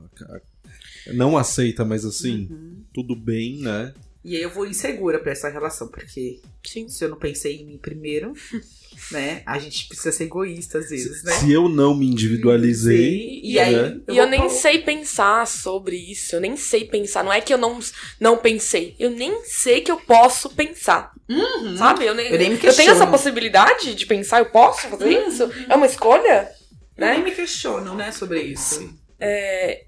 [1.14, 2.84] Não aceita, mas assim, Uhum.
[2.94, 3.94] tudo bem, né?
[4.24, 6.90] E aí eu vou insegura pra essa relação, porque Sim.
[6.90, 8.34] se eu não pensei em mim primeiro,
[9.12, 9.42] né?
[9.46, 11.32] A gente precisa ser egoísta às vezes, né?
[11.34, 13.40] Se eu não me individualizei.
[13.44, 14.02] E aí, né?
[14.10, 16.36] E eu nem sei pensar sobre isso.
[16.36, 17.24] Eu nem sei pensar.
[17.24, 17.80] Não é que eu não,
[18.20, 18.94] não pensei.
[19.00, 21.14] Eu nem sei que eu posso pensar.
[21.30, 21.78] Uhum.
[21.78, 22.06] Sabe?
[22.06, 24.40] Eu nem, Eu nem me eu tenho essa possibilidade de pensar.
[24.40, 25.28] Eu posso fazer Uhum.
[25.30, 25.44] isso?
[25.70, 26.50] É uma escolha?
[26.98, 27.24] Eu nem Né?
[27.24, 28.94] me questiono, né, sobre isso.
[29.18, 29.86] É,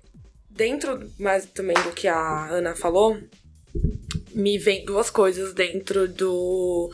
[0.50, 3.17] dentro mais também do que a Ana falou,
[4.34, 6.91] me vem duas coisas dentro do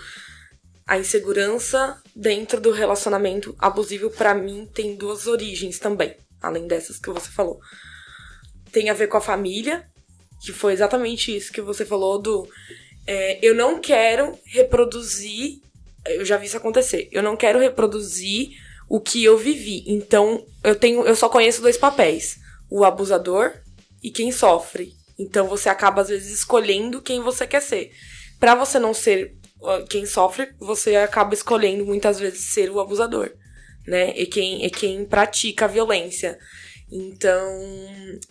[0.85, 7.09] a insegurança dentro do relacionamento abusivo pra mim tem duas origens também, além dessas que
[7.09, 7.59] você falou.
[8.71, 9.85] Tem a ver com a família,
[10.41, 12.47] que foi exatamente isso que você falou do
[13.07, 15.61] é, eu não quero reproduzir,
[16.05, 17.07] eu já vi isso acontecer.
[17.09, 18.49] Eu não quero reproduzir
[18.89, 19.83] o que eu vivi.
[19.87, 22.37] Então, eu tenho, eu só conheço dois papéis:
[22.69, 23.53] o abusador
[24.03, 24.96] e quem sofre.
[25.17, 27.91] Então, você acaba às vezes escolhendo quem você quer ser.
[28.39, 29.35] Pra você não ser
[29.89, 33.31] quem sofre, você acaba escolhendo muitas vezes ser o abusador,
[33.87, 34.13] né?
[34.15, 36.37] E quem é quem pratica a violência.
[36.91, 37.59] Então,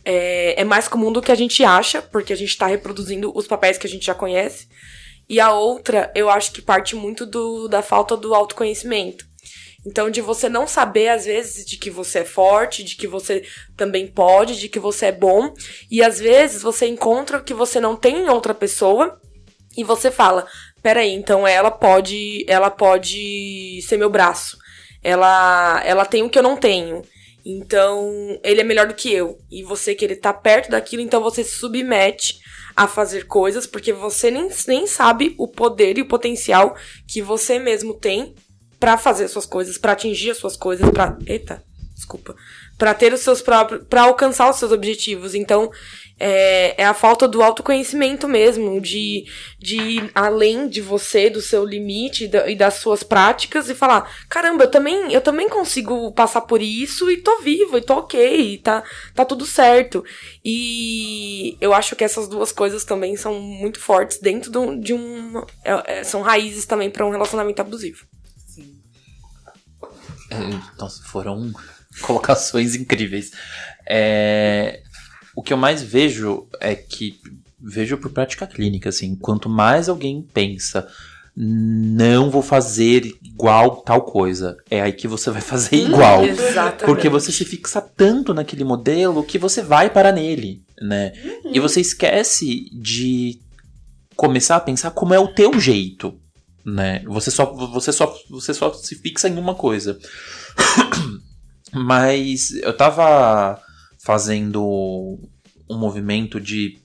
[0.05, 3.46] é, é mais comum do que a gente acha, porque a gente tá reproduzindo os
[3.46, 4.68] papéis que a gente já conhece.
[5.29, 9.27] E a outra, eu acho que parte muito do, da falta do autoconhecimento.
[9.87, 13.44] Então, de você não saber, às vezes, de que você é forte, de que você
[13.77, 15.55] também pode, de que você é bom.
[15.88, 19.20] E às vezes você encontra o que você não tem em outra pessoa
[19.77, 20.44] e você fala:
[20.83, 22.44] peraí, então ela pode.
[22.49, 24.59] Ela pode ser meu braço.
[25.05, 27.03] Ela, ela tem o que eu não tenho.
[27.44, 29.38] Então, ele é melhor do que eu.
[29.49, 32.40] E você querer estar perto daquilo, então você se submete
[32.75, 37.61] a fazer coisas, porque você nem, nem sabe o poder e o potencial que você
[37.61, 38.35] mesmo tem
[38.79, 41.17] pra fazer suas coisas, pra atingir as suas coisas, pra.
[41.27, 41.62] Eita,
[41.95, 42.35] desculpa.
[42.79, 43.85] Pra ter os seus próprios.
[43.89, 45.35] pra alcançar os seus objetivos.
[45.35, 45.71] Então,
[46.21, 49.25] é, é a falta do autoconhecimento mesmo, de,
[49.59, 54.15] de ir além de você, do seu limite e da- das suas práticas e falar:
[54.29, 58.41] caramba, eu também, eu também consigo passar por isso e tô vivo, e tô ok,
[58.55, 58.83] e tá,
[59.15, 60.05] tá tudo certo.
[60.45, 65.43] E eu acho que essas duas coisas também são muito fortes dentro de um.
[65.65, 68.05] é- é- são raízes também pra um relacionamento abusivo.
[70.79, 71.53] Nossa, foram
[72.01, 73.33] colocações incríveis.
[73.89, 74.83] É,
[75.35, 77.21] o que eu mais vejo é que
[77.61, 80.87] vejo por prática clínica, assim, quanto mais alguém pensa
[81.39, 84.57] não vou fazer igual tal coisa.
[84.71, 86.25] É aí que você vai fazer igual.
[86.25, 86.85] Exatamente.
[86.87, 91.12] Porque você se fixa tanto naquele modelo que você vai parar nele, né?
[91.53, 93.39] E você esquece de
[94.17, 96.19] começar a pensar como é o teu jeito,
[96.66, 97.02] né?
[97.07, 99.96] Você só, você só, você só se fixa em uma coisa.
[101.72, 103.61] Mas eu tava
[104.05, 105.18] fazendo
[105.68, 106.79] um movimento de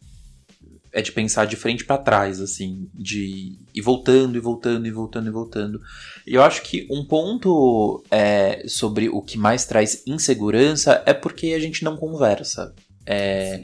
[0.94, 5.28] é de pensar de frente para trás, assim, de ir voltando e voltando e voltando
[5.28, 5.80] e voltando.
[6.28, 11.54] E eu acho que um ponto é, sobre o que mais traz insegurança é porque
[11.54, 12.76] a gente não conversa.
[13.06, 13.64] É,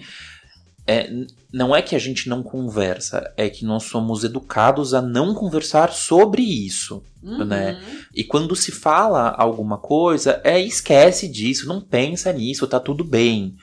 [0.88, 1.12] é,
[1.52, 5.92] não é que a gente não conversa, é que nós somos educados a não conversar
[5.92, 7.44] sobre isso, Uhum.
[7.44, 7.78] né?
[8.16, 13.56] E quando se fala alguma coisa, é esquece disso, não pensa nisso, tá tudo bem.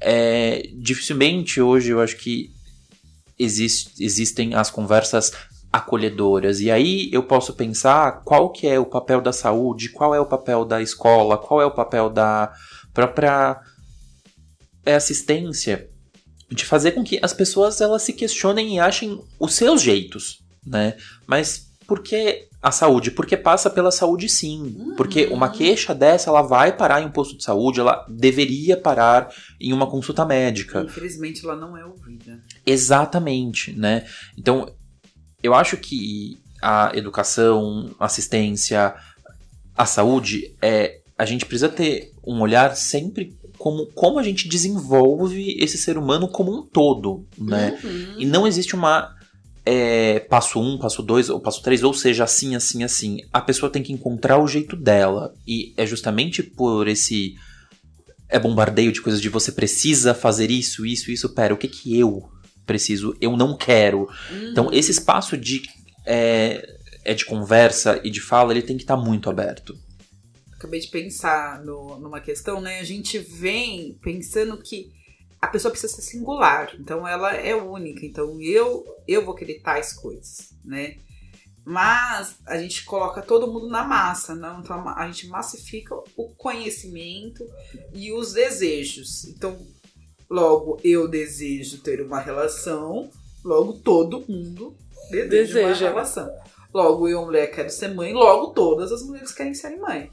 [0.00, 2.50] É, dificilmente hoje eu acho que
[3.36, 5.32] existe, existem as conversas
[5.72, 6.60] acolhedoras.
[6.60, 10.26] E aí eu posso pensar qual que é o papel da saúde, qual é o
[10.26, 12.52] papel da escola, qual é o papel da
[12.94, 13.60] própria
[14.86, 15.89] é, assistência
[16.50, 20.96] de fazer com que as pessoas elas se questionem e achem os seus jeitos, né?
[21.26, 23.10] Mas por que a saúde?
[23.10, 24.94] Porque passa pela saúde sim.
[24.96, 29.32] Porque uma queixa dessa, ela vai parar em um posto de saúde, ela deveria parar
[29.60, 30.82] em uma consulta médica.
[30.82, 32.42] Infelizmente ela não é ouvida.
[32.66, 34.06] Exatamente, né?
[34.36, 34.72] Então,
[35.42, 38.94] eu acho que a educação, assistência,
[39.76, 45.54] a saúde, é, a gente precisa ter um olhar sempre como, como a gente desenvolve
[45.60, 47.78] esse ser humano como um todo, né?
[48.16, 49.14] E não existe uma
[49.66, 53.18] é, passo um, passo dois ou passo três, ou seja, assim, assim, assim.
[53.30, 55.34] A pessoa tem que encontrar o jeito dela.
[55.46, 57.34] E é justamente por esse
[58.30, 61.28] é bombardeio de coisas de você precisa fazer isso, isso, isso.
[61.34, 62.30] Pera, o que que eu
[62.64, 63.14] preciso?
[63.20, 64.08] Eu não quero.
[64.50, 65.60] Então, esse espaço de,
[66.06, 66.66] é,
[67.04, 69.76] é de conversa e de fala, ele tem que estar muito aberto.
[70.60, 72.80] Acabei de pensar no- numa questão, né?
[72.80, 74.92] A gente vem pensando que
[75.40, 79.94] a pessoa precisa ser singular, então ela é única, então eu eu vou querer tais
[79.94, 80.98] coisas, né?
[81.64, 84.60] Mas a gente coloca todo mundo na massa, não?
[84.60, 87.42] Então a gente massifica o conhecimento
[87.94, 89.24] e os desejos.
[89.28, 89.58] Então,
[90.28, 93.10] logo eu desejo ter uma relação,
[93.42, 94.76] logo todo mundo
[95.10, 95.66] deseja, Deseja.
[95.68, 96.30] uma relação.
[96.72, 100.10] Logo eu, mulher, quero ser mãe, logo todas as mulheres querem ser mães.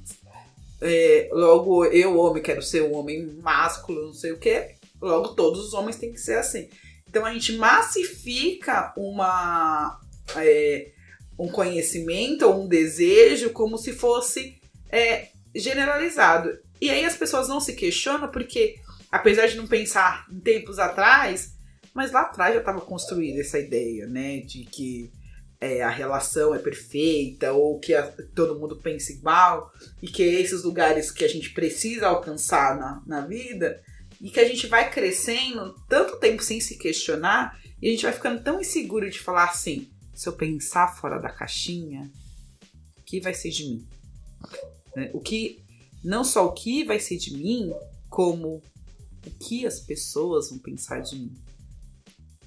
[0.81, 4.75] É, logo eu, homem, quero ser um homem másculo, não sei o que.
[5.01, 6.69] Logo todos os homens têm que ser assim.
[7.09, 9.99] Então a gente massifica uma,
[10.35, 10.91] é,
[11.37, 14.59] um conhecimento ou um desejo como se fosse
[14.89, 16.57] é, generalizado.
[16.79, 18.75] E aí as pessoas não se questionam porque,
[19.11, 21.55] apesar de não pensar em tempos atrás,
[21.93, 24.37] mas lá atrás já estava construída essa ideia, né?
[24.41, 25.11] De que
[25.59, 30.63] é, a relação é perfeita ou que a- todo mundo pensa igual e que esses
[30.63, 33.81] lugares que a gente precisa alcançar na, na vida
[34.21, 38.13] e que a gente vai crescendo tanto tempo sem se questionar e a gente vai
[38.13, 42.09] ficando tão inseguro de falar assim: se eu pensar fora da caixinha,
[42.97, 43.87] o que vai ser de mim?
[44.95, 45.11] Né?
[45.13, 45.63] O que,
[46.03, 47.73] não só o que vai ser de mim,
[48.09, 48.61] como
[49.25, 51.31] o que as pessoas vão pensar de mim.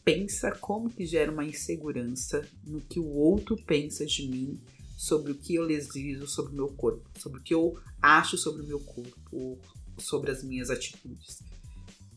[0.05, 4.61] Pensa como que gera uma insegurança no que o outro pensa de mim,
[5.01, 8.61] sobre o que eu desejo sobre o meu corpo, sobre o que eu acho sobre
[8.61, 9.59] o meu corpo,
[9.97, 11.39] sobre as minhas atitudes.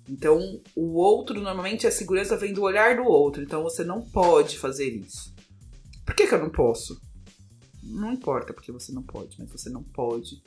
[0.09, 3.41] Então, o outro, normalmente, a segurança vem do olhar do outro.
[3.41, 5.33] Então, você não pode fazer isso.
[6.05, 7.01] Por que, que eu não posso?
[7.81, 10.43] Não importa porque você não pode, mas você não pode.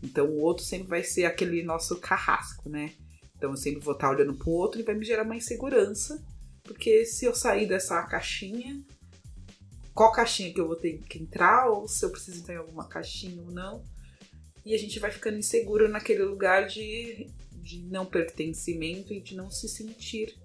[0.00, 2.92] Então, o outro sempre vai ser aquele nosso carrasco, né?
[3.36, 6.24] Então, eu sempre vou estar olhando pro outro e vai me gerar uma insegurança.
[6.62, 8.82] Porque se eu sair dessa caixinha,
[9.94, 11.68] qual caixinha que eu vou ter que entrar?
[11.68, 13.84] Ou se eu preciso entrar em alguma caixinha ou não.
[14.64, 19.50] E a gente vai ficando inseguro naquele lugar de, de não pertencimento e de não
[19.50, 20.36] se sentir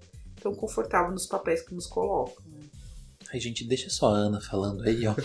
[0.41, 2.46] tão confortável nos papéis que nos colocam.
[3.33, 5.15] Ai, gente, deixa só a Ana falando aí, ó.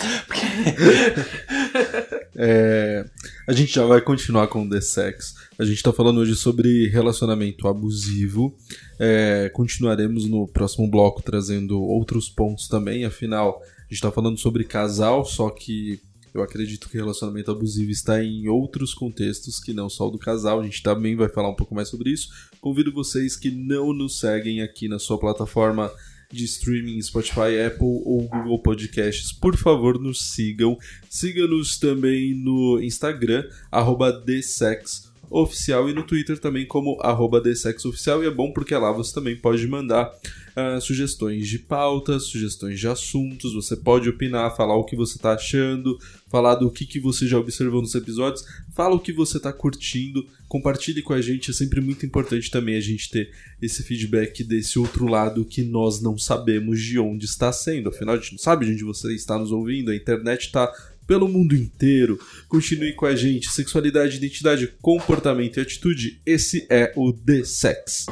[2.34, 3.04] É,
[3.46, 5.34] a gente já vai continuar com The Sex.
[5.58, 8.56] A gente tá falando hoje sobre relacionamento abusivo.
[8.98, 13.04] É, continuaremos no próximo bloco trazendo outros pontos também.
[13.04, 16.00] Afinal, a gente tá falando sobre casal, só que
[16.34, 20.60] eu acredito que relacionamento abusivo está em outros contextos que não só o do casal.
[20.60, 22.28] A gente também vai falar um pouco mais sobre isso.
[22.60, 25.92] Convido vocês que não nos seguem aqui na sua plataforma
[26.32, 30.78] de streaming, Spotify, Apple ou Google Podcasts, por favor, nos sigam.
[31.08, 37.42] Siga-nos também no Instagram, arroba TheSex oficial e no Twitter também como arroba
[37.86, 40.12] oficial e é bom porque lá você também pode mandar
[40.56, 45.32] uh, sugestões de pautas, sugestões de assuntos, você pode opinar, falar o que você está
[45.32, 49.52] achando, falar do que, que você já observou nos episódios, fala o que você está
[49.52, 53.30] curtindo, compartilhe com a gente, é sempre muito importante também a gente ter
[53.60, 58.18] esse feedback desse outro lado que nós não sabemos de onde está sendo, afinal a
[58.18, 60.70] gente não sabe de onde você está nos ouvindo, a internet está
[61.06, 62.18] pelo mundo inteiro.
[62.48, 63.50] Continue com a gente.
[63.50, 66.20] Sexualidade, identidade, comportamento e atitude.
[66.24, 68.06] Esse é o The Sex.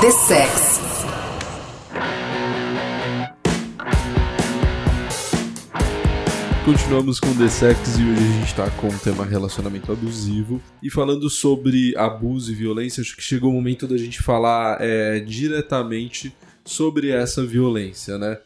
[0.00, 0.82] The Sex.
[6.64, 10.62] Continuamos com The Sex e hoje a gente está com o tema relacionamento abusivo.
[10.80, 15.18] E falando sobre abuso e violência, acho que chegou o momento da gente falar é,
[15.18, 16.32] diretamente
[16.64, 18.38] sobre essa violência, né?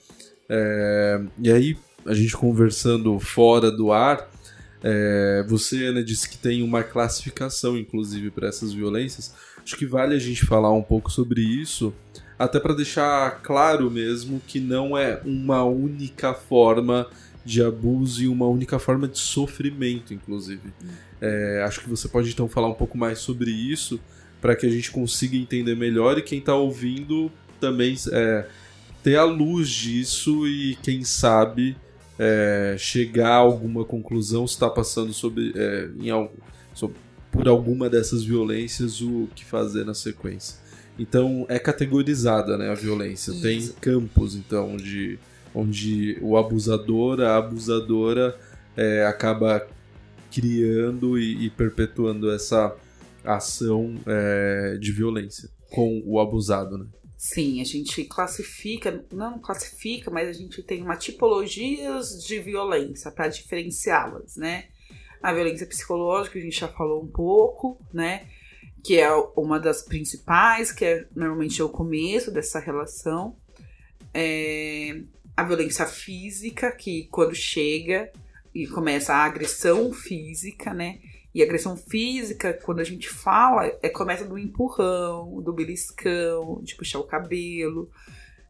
[0.48, 1.76] É, e aí,
[2.07, 4.28] a gente conversando fora do ar,
[4.82, 9.34] é, você, Ana, disse que tem uma classificação, inclusive, para essas violências.
[9.62, 11.92] Acho que vale a gente falar um pouco sobre isso,
[12.38, 17.09] até para deixar claro mesmo que não é uma única forma
[17.44, 20.72] de abuso e uma única forma de sofrimento, inclusive.
[21.20, 23.98] É, acho que você pode então falar um pouco mais sobre isso
[24.40, 28.46] para que a gente consiga entender melhor e quem está ouvindo também é,
[29.02, 31.76] ter a luz disso e quem sabe
[32.18, 36.32] é, chegar a alguma conclusão, se está passando sobre, é, em algo,
[36.74, 36.96] sobre,
[37.30, 40.58] por alguma dessas violências, o que fazer na sequência.
[40.98, 43.30] Então é categorizada né, a violência.
[43.30, 43.42] Isso.
[43.42, 45.18] Tem campos então de
[45.54, 48.36] onde o abusador, a abusadora
[48.76, 49.66] é, acaba
[50.30, 52.74] criando e, e, perpetuando essa
[53.24, 56.86] ação é, de violência com o abusado, né?
[57.28, 63.26] Sim, a gente classifica, não classifica, mas a gente tem uma tipologias de violência para
[63.26, 64.66] diferenciá-las, né?
[65.20, 68.28] A violência psicológica, a gente já falou um pouco, né?
[68.84, 73.36] Que é uma das principais, que é normalmente é o começo dessa relação.
[74.14, 75.00] É,
[75.36, 78.08] a violência física, que quando chega
[78.54, 81.00] e começa a agressão física, né?
[81.37, 86.99] E agressão física, quando a gente fala, é começa do empurrão, do beliscão, de puxar
[86.99, 87.91] o cabelo,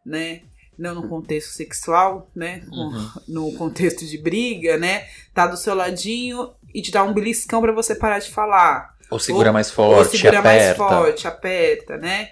[0.05, 0.43] né?
[0.77, 2.63] Não no contexto sexual, né?
[2.71, 3.11] Uhum.
[3.27, 5.05] No contexto de briga, né?
[5.33, 8.95] Tá do seu ladinho e te dá um beliscão para você parar de falar.
[9.11, 10.77] Ou segura ou, mais forte, ou segura aperta.
[10.77, 12.29] mais forte, aperta, né?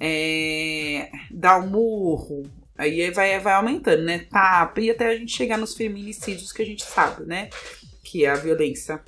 [0.00, 2.44] É, dá um murro,
[2.78, 4.20] aí vai, vai aumentando, né?
[4.30, 7.50] Tapa, e até a gente chegar nos feminicídios que a gente sabe, né?
[8.02, 8.98] Que é a violência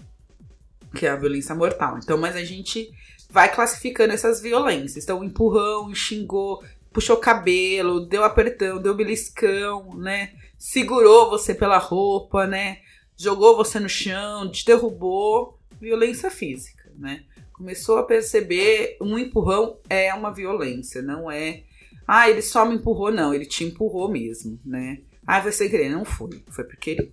[0.94, 1.98] que é a violência mortal.
[1.98, 2.90] Então, mas a gente
[3.30, 5.04] vai classificando essas violências.
[5.04, 6.62] Então, empurrão, xingou,
[6.92, 10.34] puxou cabelo, deu apertão, deu beliscão, né?
[10.58, 12.78] Segurou você pela roupa, né?
[13.16, 15.58] Jogou você no chão, te derrubou.
[15.80, 17.24] Violência física, né?
[17.52, 21.62] Começou a perceber um empurrão é uma violência, não é.
[22.06, 25.00] Ah, ele só me empurrou, não, ele te empurrou mesmo, né?
[25.26, 27.12] Ah, foi sem querer, não foi, foi porque ele,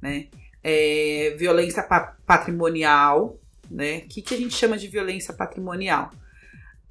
[0.00, 0.28] né?
[0.62, 3.38] É, violência pa patrimonial,
[3.70, 3.98] né?
[3.98, 6.12] O que, que a gente chama de violência patrimonial?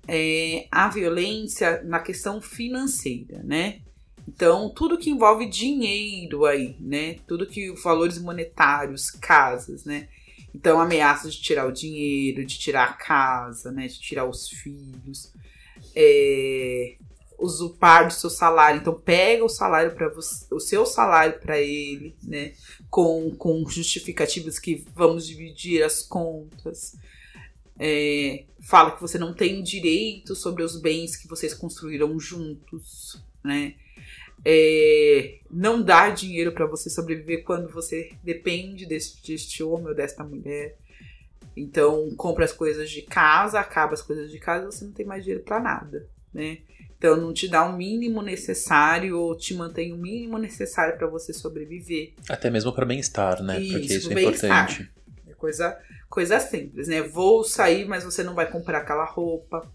[0.08, 3.82] É, a violência na questão financeira, né?
[4.28, 7.16] Então, tudo que envolve dinheiro aí, né?
[7.28, 10.08] Tudo que valores monetários, casas, né?
[10.54, 13.88] Então, ameaças de tirar o dinheiro, de tirar a casa, né?
[13.88, 15.34] De tirar os filhos.
[15.96, 16.96] É,
[17.42, 18.80] usurpar do seu salário.
[18.80, 20.12] Então pega o salário para
[20.52, 22.54] o seu salário para ele, né?
[22.90, 26.96] Com, com justificativas que vamos dividir as contas.
[27.80, 33.74] É, fala que você não tem direito sobre os bens que vocês construíram juntos, né?
[34.44, 40.24] É, não dá dinheiro para você sobreviver quando você depende desse, deste homem ou desta
[40.24, 40.78] mulher.
[41.56, 45.24] Então, compra as coisas de casa, acaba as coisas de casa, você não tem mais
[45.24, 46.60] dinheiro para nada, né?
[47.02, 51.34] Então não te dá o mínimo necessário ou te mantém o mínimo necessário para você
[51.34, 52.14] sobreviver.
[52.30, 53.60] Até mesmo para bem-estar, né?
[53.60, 54.92] Isso, Porque isso é importante.
[55.28, 55.76] É coisa,
[56.08, 57.02] coisa simples, né?
[57.02, 59.68] Vou sair, mas você não vai comprar aquela roupa,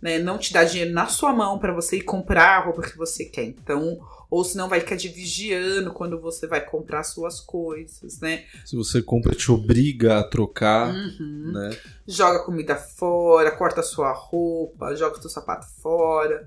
[0.00, 0.18] né?
[0.18, 3.26] Não te dá dinheiro na sua mão para você ir comprar a roupa que você
[3.26, 3.44] quer.
[3.44, 8.42] Então, ou senão vai ficar te vigiando quando você vai comprar suas coisas, né?
[8.64, 11.52] Se você compra, te obriga a trocar, uhum.
[11.52, 11.78] né?
[12.08, 16.44] Joga comida fora, corta sua roupa, joga seu sapato fora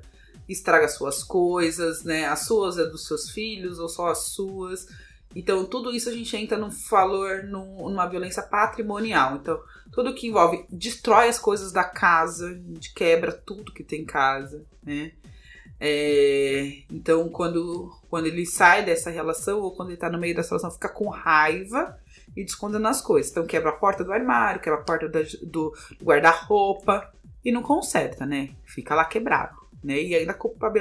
[0.47, 2.25] estraga suas coisas, né?
[2.25, 4.87] As suas é dos seus filhos ou só as suas.
[5.35, 9.35] Então, tudo isso a gente entra num valor, num, numa violência patrimonial.
[9.35, 9.59] Então,
[9.91, 14.05] tudo que envolve destrói as coisas da casa, a gente quebra tudo que tem em
[14.05, 15.11] casa, né?
[15.79, 20.49] É, então, quando, quando ele sai dessa relação ou quando ele tá no meio dessa
[20.49, 21.97] relação, fica com raiva
[22.35, 23.29] e escondendo as coisas.
[23.31, 27.11] Então quebra a porta do armário, quebra a porta da- do guarda-roupa
[27.43, 28.51] e não conserta, né?
[28.63, 29.55] Fica lá quebrado,
[29.85, 30.01] né?
[30.01, 30.73] E ainda, culpa,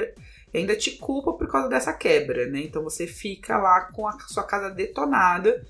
[0.53, 2.61] ainda te culpa por causa dessa quebra, né?
[2.61, 5.65] Então você fica lá com a sua casa detonada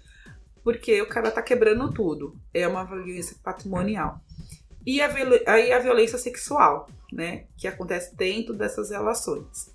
[0.63, 2.36] porque o cara tá quebrando tudo.
[2.53, 4.19] É uma violência patrimonial.
[4.86, 5.13] E a,
[5.47, 7.45] aí a violência sexual, né?
[7.57, 9.71] Que acontece dentro dessas relações.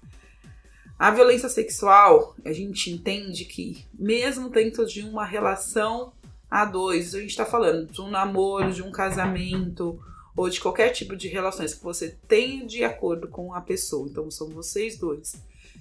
[0.99, 6.13] A violência sexual, a gente entende que, mesmo dentro de uma relação
[6.51, 9.99] a dois, a gente está falando de um namoro, de um casamento,
[10.41, 14.31] ou de qualquer tipo de relações que você tenha de acordo com a pessoa, então
[14.31, 15.35] são vocês dois,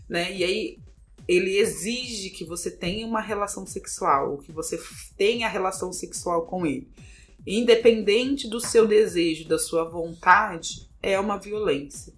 [0.09, 0.35] né?
[0.35, 0.79] E aí
[1.25, 4.77] ele exige que você tenha uma relação sexual, que você
[5.15, 6.89] tenha relação sexual com ele.
[7.47, 12.11] Independente do seu desejo, da sua vontade, é uma violência.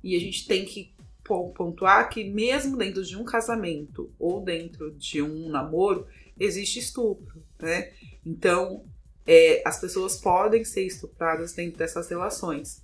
[0.00, 0.92] E a gente tem que
[1.24, 6.06] pon- pontuar que mesmo dentro de um casamento ou dentro de um namoro,
[6.38, 7.92] existe estupro, né?
[8.24, 8.84] Então,
[9.28, 12.82] é, as pessoas podem ser estupradas dentro dessas relações.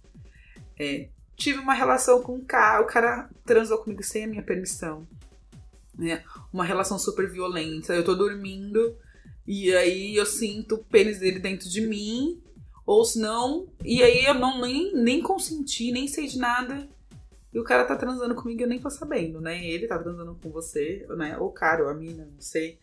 [0.78, 5.08] É, tive uma relação com um cara, o cara transou comigo sem a minha permissão.
[5.98, 6.22] Né?
[6.52, 7.94] Uma relação super violenta.
[7.94, 8.94] Eu tô dormindo
[9.46, 12.42] e aí eu sinto o pênis dele dentro de mim,
[12.84, 16.86] ou se não, e aí eu não nem, nem consenti, nem sei de nada.
[17.54, 19.64] E o cara tá transando comigo eu nem tô sabendo, né?
[19.64, 21.38] Ele tá transando com você, né?
[21.38, 22.78] Ou o cara, ou a mina, não sei.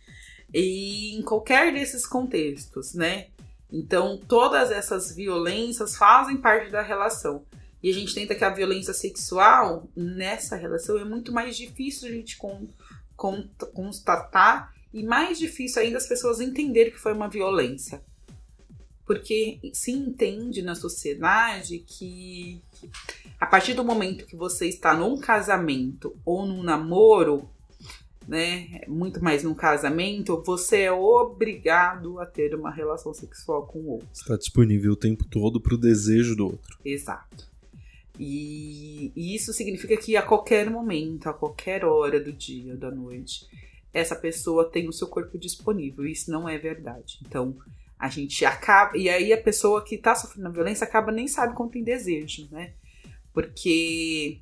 [0.53, 3.27] E em qualquer desses contextos, né?
[3.71, 7.45] Então, todas essas violências fazem parte da relação.
[7.81, 12.11] E a gente tenta que a violência sexual nessa relação é muito mais difícil a
[12.11, 12.67] gente con-
[13.15, 18.03] con- constatar e mais difícil ainda as pessoas entenderem que foi uma violência.
[19.05, 22.61] Porque se entende na sociedade que
[23.39, 27.49] a partir do momento que você está num casamento ou num namoro,
[28.27, 33.89] né, muito mais num casamento, você é obrigado a ter uma relação sexual com o
[33.93, 34.07] outro.
[34.13, 36.77] Está disponível o tempo todo pro desejo do outro.
[36.85, 37.49] Exato.
[38.19, 43.47] E, e isso significa que a qualquer momento, a qualquer hora do dia, da noite,
[43.93, 46.05] essa pessoa tem o seu corpo disponível.
[46.05, 47.19] Isso não é verdade.
[47.25, 47.57] Então,
[47.97, 48.97] a gente acaba.
[48.97, 52.73] E aí a pessoa que tá sofrendo violência acaba nem sabe quando tem desejo, né?
[53.33, 54.39] Porque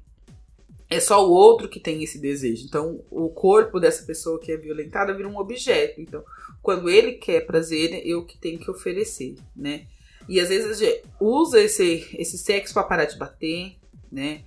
[0.89, 2.65] é só o outro que tem esse desejo.
[2.65, 6.01] Então, o corpo dessa pessoa que é violentada vira um objeto.
[6.01, 6.23] Então,
[6.63, 9.85] quando ele quer prazer, eu que tenho que oferecer, né?
[10.27, 13.75] E às vezes a gente usa esse, esse sexo pra parar de bater,
[14.11, 14.41] né?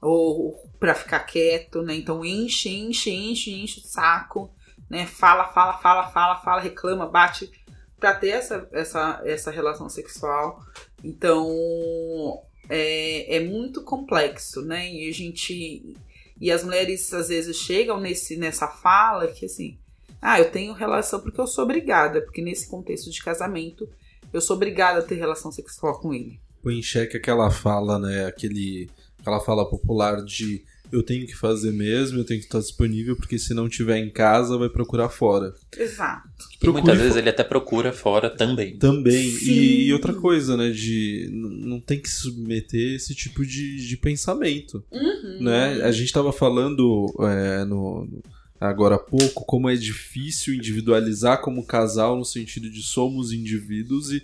[0.00, 1.94] Ou pra ficar quieto, né?
[1.94, 4.52] Então enche, enche, enche, enche o saco,
[4.90, 5.06] né?
[5.06, 7.50] Fala, fala, fala, fala, fala, reclama, bate
[7.98, 10.60] pra ter essa, essa, essa relação sexual.
[11.02, 14.90] Então é, é muito complexo, né?
[14.92, 15.94] E a gente.
[16.40, 19.78] E as mulheres às vezes chegam nesse, nessa fala que assim,
[20.20, 23.88] ah, eu tenho relação porque eu sou obrigada, porque nesse contexto de casamento
[24.32, 26.40] eu sou obrigada a ter relação sexual com ele.
[26.62, 28.26] Põe em xeque aquela fala, né?
[28.26, 28.90] Aquele,
[29.20, 33.38] aquela fala popular de eu tenho que fazer mesmo, eu tenho que estar disponível, porque
[33.38, 35.52] se não tiver em casa, vai procurar fora.
[35.76, 36.28] Exato.
[36.54, 38.76] E Procure muitas vezes ele até procura fora também.
[38.78, 39.30] Também.
[39.30, 39.50] Sim.
[39.52, 40.70] E, e outra coisa, né?
[40.70, 44.84] De não tem que submeter esse tipo de, de pensamento.
[44.92, 45.42] Uhum.
[45.42, 45.82] né?
[45.82, 48.22] A gente estava falando é, no, no-
[48.60, 54.22] agora há pouco como é difícil individualizar como casal no sentido de somos indivíduos e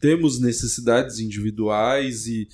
[0.00, 2.46] temos necessidades individuais e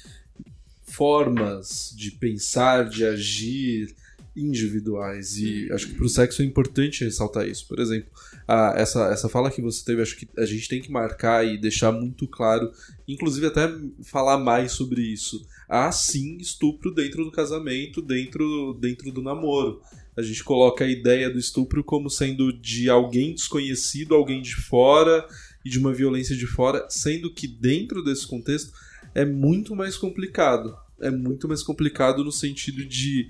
[0.95, 3.95] formas de pensar, de agir
[4.37, 7.67] individuais e acho que para o sexo é importante ressaltar isso.
[7.69, 8.11] Por exemplo,
[8.49, 11.57] a- essa, essa fala que você teve, acho que a gente tem que marcar e
[11.57, 12.71] deixar muito claro,
[13.07, 13.73] inclusive até
[14.03, 15.47] falar mais sobre isso.
[15.69, 19.81] Há sim estupro dentro do casamento, dentro, dentro do namoro.
[20.17, 25.27] A gente coloca a ideia do estupro como sendo de alguém desconhecido, alguém de fora
[25.65, 28.73] e de uma violência de fora, sendo que dentro desse contexto
[29.15, 30.77] é muito mais complicado.
[31.07, 33.29] É muito mais complicado no sentido de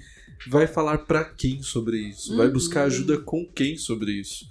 [0.48, 2.36] vai falar pra quem sobre isso?
[2.36, 2.52] Vai Uhum.
[2.52, 4.46] buscar ajuda com quem sobre isso?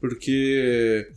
[0.00, 1.08] Porque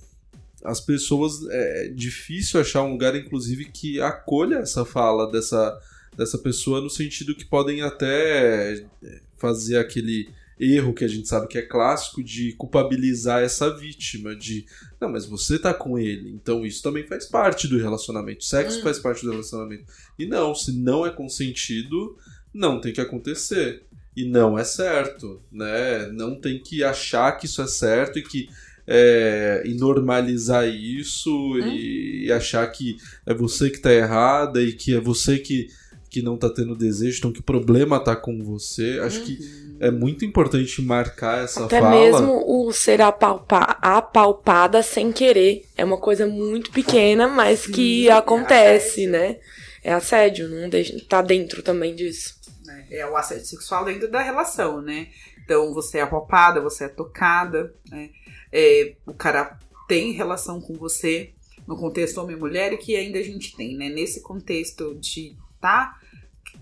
[0.63, 5.79] as pessoas é difícil achar um lugar inclusive que acolha essa fala dessa
[6.17, 10.27] dessa pessoa no sentido que podem até é, fazer aquele
[10.59, 14.65] erro que a gente sabe que é clássico de culpabilizar essa vítima de
[14.99, 18.43] não, mas você tá com ele, então isso também faz parte do relacionamento.
[18.43, 18.83] Sexo Hum.
[18.83, 19.85] faz parte do relacionamento.
[20.17, 22.17] E não, se não é consentido,
[22.53, 23.83] não tem que acontecer.
[24.15, 26.07] E não é certo, né?
[26.11, 28.49] Não tem que achar que isso é certo e que
[28.91, 34.95] é, e normalizar isso e, e achar que é você que tá errada e que
[34.95, 35.67] é você que,
[36.09, 38.99] que não tá tendo desejo, então que o problema tá com você.
[39.03, 39.68] Acho que Uhum.
[39.79, 41.91] É muito importante marcar essa Até fala.
[41.95, 45.63] mesmo o ser apalpa apalpada sem querer.
[45.77, 49.11] É uma coisa muito pequena, mas que Sim, é acontece, assédio.
[49.11, 49.37] né?
[49.83, 52.35] É assédio, não deixa, tá dentro também disso.
[52.65, 52.85] né?
[52.91, 55.07] É o assédio sexual dentro da relação, né?
[55.43, 58.09] Então você é apalpada, você é tocada, né?
[58.51, 59.57] É, o cara
[59.87, 61.31] tem relação com você
[61.67, 63.89] no contexto homem e mulher e que ainda a gente tem, né?
[63.89, 65.95] Nesse contexto de tá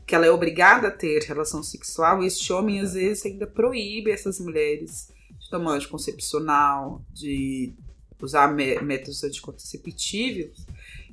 [0.07, 4.39] que ela é obrigada a ter relação sexual, este homem às vezes ainda proíbe essas
[4.39, 7.73] mulheres de tomar anticoncepcional, de
[8.21, 10.65] usar mé- métodos anticonceptivos,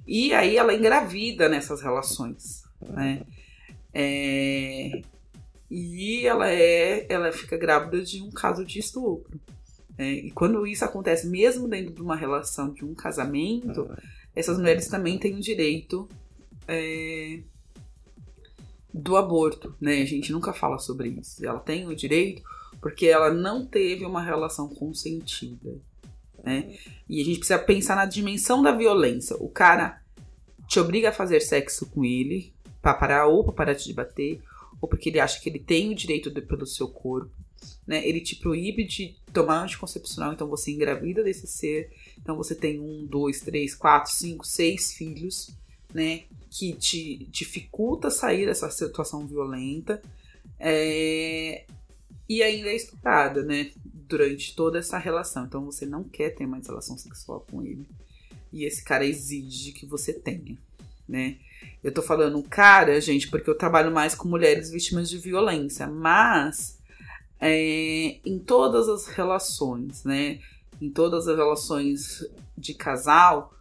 [0.07, 3.23] e aí ela engravida nessas relações, né?
[3.93, 5.03] É,
[5.71, 9.41] e ela é, ela fica grávida de um caso de estupro.
[9.99, 13.89] É, e quando isso acontece, mesmo dentro de uma relação de um casamento,
[14.37, 16.09] essas mulheres também têm o direito
[16.67, 17.41] é,
[18.95, 20.01] do aborto, né?
[20.01, 21.45] A gente nunca fala sobre isso.
[21.45, 22.43] Ela tem o direito
[22.81, 25.77] porque ela não teve uma relação consentida,
[26.45, 26.77] né?
[27.09, 29.37] E a gente precisa pensar na dimensão da violência.
[29.41, 30.01] O cara
[30.69, 34.41] te obriga a fazer sexo com ele para parar ou para parar de bater,
[34.81, 37.33] ou porque ele acha que ele tem o direito de- pelo seu corpo,
[37.87, 38.07] né?
[38.07, 43.07] Ele te proíbe de tomar anticoncepcional, então você engravida desse ser, então você tem um,
[43.07, 45.51] dois, três, quatro, cinco, seis filhos,
[45.95, 46.25] né?
[46.51, 50.03] Que te dificulta sair dessa situação violenta.
[50.59, 51.65] É,
[52.29, 53.71] E ainda é estuprada, né?
[53.85, 55.45] Durante toda essa relação.
[55.45, 57.87] Então você não quer ter mais relação sexual com ele.
[58.53, 60.57] E esse cara exige que você tenha,
[61.09, 61.37] né?
[61.83, 66.79] Eu tô falando cara, gente, porque eu trabalho mais com mulheres vítimas de violência, mas
[67.41, 70.39] é, em todas as relações, né?
[70.81, 72.25] Em todas as relações
[72.57, 73.55] de casal,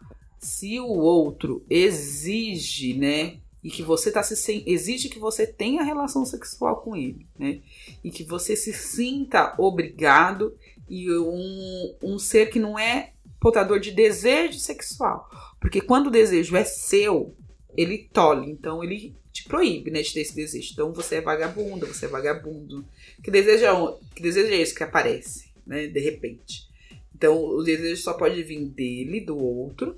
[0.44, 3.38] se o outro exige, né?
[3.64, 7.62] E que você tá se sen- exige que você tenha relação sexual com ele, né?
[8.04, 10.56] E que você se sinta obrigado
[10.89, 15.30] e um, um ser que não é portador de desejo sexual.
[15.62, 17.34] Porque quando o desejo é seu,
[17.76, 20.74] ele tolhe, então ele te proíbe, né, de ter esse desejo.
[20.74, 22.86] Então você é vagabunda, você é vagabundo.
[23.24, 26.68] Que desejo é, que desejo é esse que aparece, né, de repente?
[27.16, 29.98] Então o desejo só pode vir dele, do outro,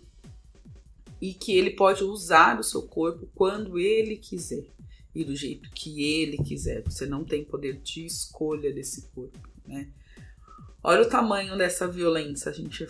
[1.21, 4.65] e que ele pode usar o seu corpo quando ele quiser
[5.15, 6.83] e do jeito que ele quiser.
[6.83, 9.87] Você não tem poder de escolha desse corpo, né?
[10.83, 12.51] Olha o tamanho dessa violência.
[12.51, 12.85] A gente,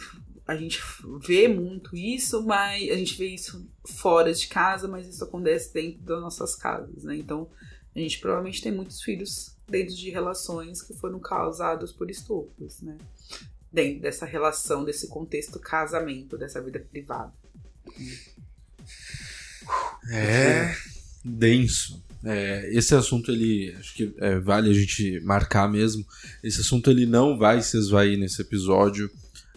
[0.45, 0.81] a gente
[1.25, 6.01] vê muito isso, mas a gente vê isso fora de casa, mas isso acontece dentro
[6.01, 7.15] das nossas casas, né?
[7.15, 7.47] Então,
[7.95, 12.97] a gente provavelmente tem muitos filhos dentro de relações que foram causados por estupros, né?
[13.71, 17.33] Dentro dessa relação, desse contexto casamento, dessa vida privada.
[20.11, 20.75] É
[21.25, 22.03] denso.
[22.23, 26.05] É, esse assunto ele acho que é, vale a gente marcar mesmo.
[26.43, 29.09] Esse assunto ele não vai se esvair nesse episódio.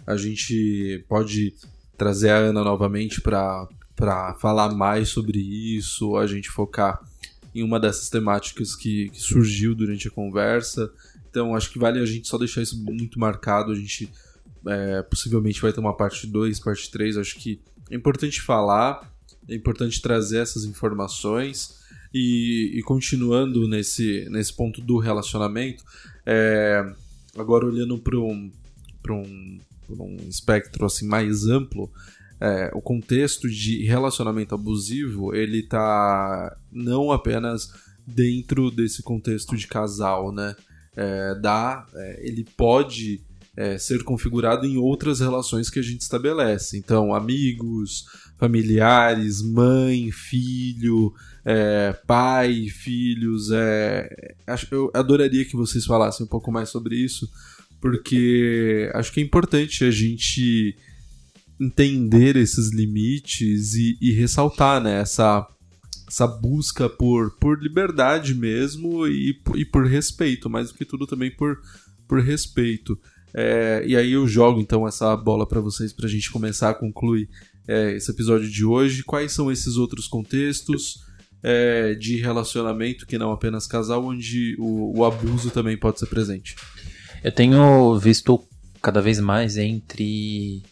[0.07, 1.55] A gente pode
[1.97, 3.69] trazer a Ana novamente para
[4.41, 7.01] falar mais sobre isso, a gente focar
[7.55, 10.91] em uma dessas temáticas que, que surgiu durante a conversa.
[11.31, 13.73] Então acho que vale a gente só deixar isso muito marcado.
[13.73, 14.11] A gente
[14.67, 17.17] é, possivelmente vai ter uma parte 2, parte 3.
[17.17, 17.61] Acho que
[17.91, 19.13] é importante falar,
[19.49, 21.79] é importante trazer essas informações.
[22.13, 25.85] E, e continuando nesse, nesse ponto do relacionamento,
[26.25, 26.83] é,
[27.37, 28.51] agora olhando para um,
[29.11, 29.59] um,
[29.91, 31.91] um espectro assim, mais amplo,
[32.41, 37.73] é, o contexto de relacionamento abusivo ele tá não apenas
[38.07, 40.55] dentro desse contexto de casal, né?
[40.97, 43.23] É, dá, é, ele pode
[43.59, 46.79] é, ser configurado em outras relações que a gente estabelece.
[46.79, 48.05] Então, amigos,
[48.39, 51.13] familiares, mãe, filho,
[51.45, 53.51] é, pai, filhos.
[53.51, 54.09] É,
[54.47, 57.29] acho, eu adoraria que vocês falassem um pouco mais sobre isso,
[57.81, 60.77] porque acho que é importante a gente
[61.61, 65.45] entender esses limites e, e ressaltar né, essa,
[66.07, 71.35] essa busca por, por liberdade mesmo e, e por respeito, mais do que tudo também
[71.35, 71.61] por,
[72.07, 72.97] por respeito.
[73.35, 76.75] É, e aí eu jogo então essa bola para vocês para a gente começar a
[76.75, 77.29] concluir
[77.67, 79.03] é, esse episódio de hoje.
[79.03, 81.01] Quais são esses outros contextos
[81.43, 86.57] é, de relacionamento que não apenas casal, onde o, o abuso também pode ser presente?
[87.23, 88.43] Eu tenho visto
[88.81, 90.63] cada vez mais entre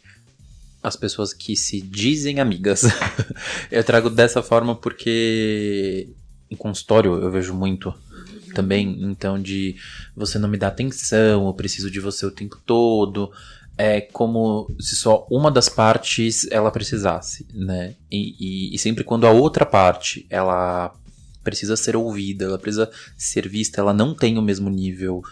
[0.83, 2.83] as pessoas que se dizem amigas.
[3.71, 6.09] eu trago dessa forma porque
[6.51, 7.93] em consultório eu vejo muito
[8.57, 9.77] também, então de
[10.17, 13.31] você não me dá atenção, eu preciso de você o tempo todo,
[13.77, 17.95] é como se só uma das partes ela precisasse, né?
[18.11, 20.95] E, e, e sempre quando a outra parte ela
[21.45, 25.23] precisa ser ouvida, ela precisa ser vista, ela não tem o mesmo nível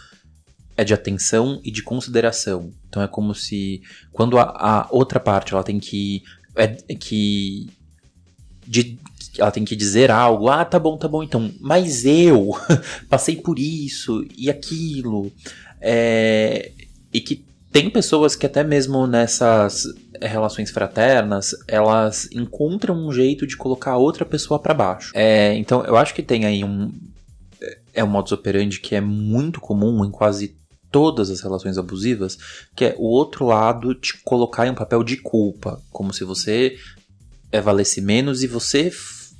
[0.77, 2.71] é de atenção e de consideração.
[2.87, 6.21] Então é como se quando a, a outra parte ela tem que
[6.55, 7.69] é, que
[8.67, 8.99] de,
[9.37, 12.51] ela tem que dizer algo, ah, tá bom, tá bom, então, mas eu
[13.09, 15.31] passei por isso e aquilo,
[15.81, 16.71] é,
[17.13, 19.85] e que tem pessoas que até mesmo nessas
[20.21, 25.11] relações fraternas, elas encontram um jeito de colocar a outra pessoa para baixo.
[25.13, 26.89] É, então, eu acho que tem aí um
[27.93, 30.57] é um modus operandi que é muito comum em quase
[30.91, 32.37] todas as relações abusivas,
[32.75, 36.77] que é o outro lado te colocar em um papel de culpa, como se você
[37.51, 38.91] é, valesse menos e você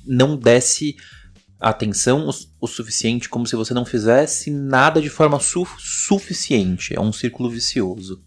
[0.06, 0.96] não desse
[1.58, 2.28] atenção
[2.60, 6.94] o, suficiente, como se você não fizesse nada de forma su suficiente.
[6.94, 8.22] É um círculo vicioso.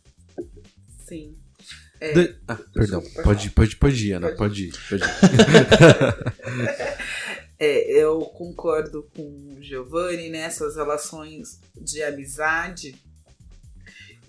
[1.08, 1.36] Sim.
[2.00, 2.36] É, De...
[2.48, 4.74] Ah, perdão, pode, pode, pode ir, Ana, pode ir.
[4.90, 5.10] Pode ir.
[7.60, 12.96] é, eu concordo com o Giovanni nessas relações de amizade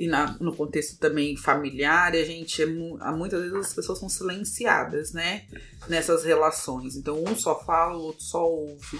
[0.00, 5.12] e na, no contexto também familiar, a gente é, muitas vezes as pessoas são silenciadas,
[5.12, 5.44] né?
[5.90, 6.96] Nessas relações.
[6.96, 8.98] Então um só fala, o outro só ouve,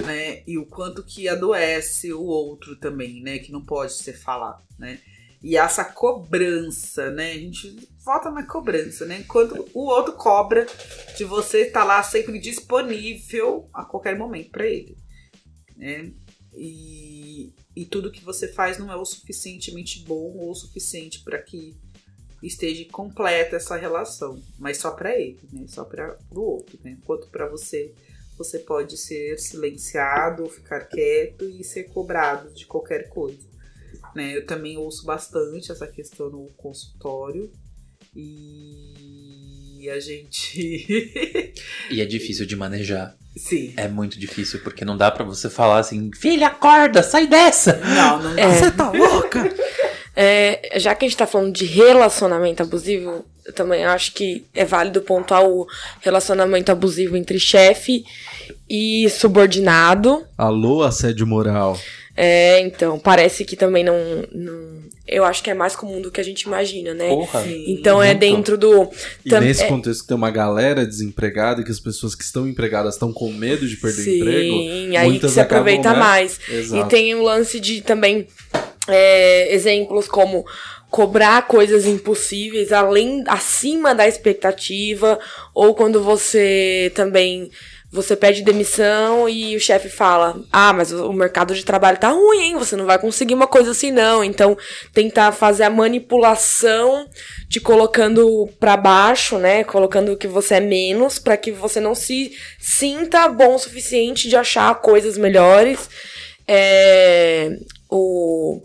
[0.00, 0.42] né?
[0.46, 3.38] E o quanto que adoece o outro também, né?
[3.38, 4.98] Que não pode ser falado, né?
[5.42, 7.32] E essa cobrança, né?
[7.32, 9.18] A gente volta na cobrança, né?
[9.20, 10.66] Enquanto o outro cobra
[11.18, 14.96] de você estar tá lá sempre disponível a qualquer momento para ele,
[15.76, 16.14] né?
[16.56, 21.42] E, e tudo que você faz não é o suficientemente bom ou o suficiente para
[21.42, 21.76] que
[22.42, 25.64] esteja completa essa relação, mas só para ele, né?
[25.66, 26.96] Só para o outro, né?
[27.00, 27.94] Enquanto para você
[28.36, 33.48] você pode ser silenciado, ficar quieto e ser cobrado de qualquer coisa.
[34.14, 34.36] Né?
[34.36, 37.52] Eu também ouço bastante essa questão no consultório
[38.14, 39.53] e
[39.90, 41.52] a gente.
[41.90, 43.14] e é difícil de manejar.
[43.36, 43.74] Sim.
[43.76, 47.76] É muito difícil, porque não dá para você falar assim, filha, acorda, sai dessa!
[47.78, 48.48] Não, não É.
[48.48, 49.52] Você tá louca?
[50.16, 54.64] É, já que a gente tá falando de relacionamento abusivo, eu também acho que é
[54.64, 55.66] válido pontuar o
[56.00, 58.04] relacionamento abusivo entre chefe
[58.70, 60.24] e subordinado.
[60.38, 61.76] Alô, assédio moral.
[62.16, 63.96] É, então, parece que também não,
[64.32, 64.84] não.
[65.06, 67.08] Eu acho que é mais comum do que a gente imagina, né?
[67.08, 67.42] Porra.
[67.42, 67.64] Sim.
[67.68, 68.88] Então é dentro do.
[69.24, 72.22] E tam- nesse é- contexto que tem uma galera desempregada e que as pessoas que
[72.24, 74.96] estão empregadas estão com medo de perder Sim, emprego.
[74.98, 75.98] aí que se acabam, aproveita né?
[75.98, 76.40] mais.
[76.48, 76.86] Exato.
[76.86, 78.26] E tem o lance de também
[78.88, 80.44] é, exemplos como
[80.90, 85.18] cobrar coisas impossíveis além acima da expectativa
[85.52, 87.50] ou quando você também
[87.94, 92.40] você pede demissão e o chefe fala: "Ah, mas o mercado de trabalho tá ruim,
[92.40, 92.58] hein?
[92.58, 94.24] Você não vai conseguir uma coisa assim não".
[94.24, 94.58] Então,
[94.92, 97.08] tentar fazer a manipulação
[97.48, 99.62] te colocando pra baixo, né?
[99.62, 104.36] Colocando que você é menos pra que você não se sinta bom o suficiente de
[104.36, 105.88] achar coisas melhores.
[106.48, 107.50] É,
[107.88, 108.60] o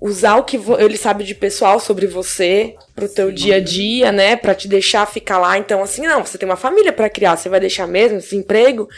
[0.00, 4.36] usar o que ele sabe de pessoal sobre você pro teu dia a dia, né,
[4.36, 5.56] Pra te deixar ficar lá.
[5.58, 8.88] Então assim, não, você tem uma família pra criar, você vai deixar mesmo esse emprego?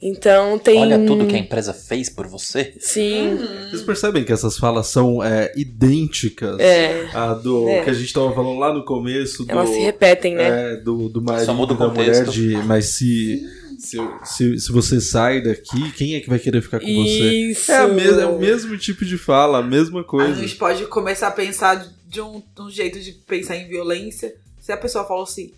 [0.00, 2.72] Então tem Olha tudo que a empresa fez por você.
[2.78, 3.36] Sim.
[3.68, 7.08] Vocês percebem que essas falas são é, idênticas É.
[7.12, 7.82] à do É.
[7.82, 10.74] que a gente tava falando lá no começo do, Elas se repetem, né?
[10.74, 12.32] é, do, do marido Só muda o da mulher contexto.
[12.32, 13.42] de mas se,
[13.78, 17.30] se, se, se você sai daqui, quem é que vai querer ficar com você?
[17.50, 17.70] Isso.
[17.70, 20.34] É, a mes- é o mesmo tipo de fala, a mesma A coisa.
[20.40, 24.34] gente pode começar a pensar de um, um jeito de pensar em violência.
[24.60, 25.52] Se a pessoa falou assim,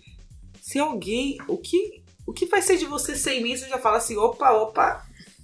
[0.61, 3.57] se alguém, o que, o que vai ser de você sem mim?
[3.57, 5.03] Você já fala assim, opa, opa,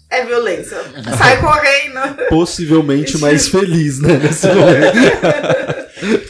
[0.09, 0.77] é violência.
[1.17, 2.29] Sai correndo.
[2.29, 4.17] Possivelmente mais feliz, né?
[4.17, 5.76] Nesse momento.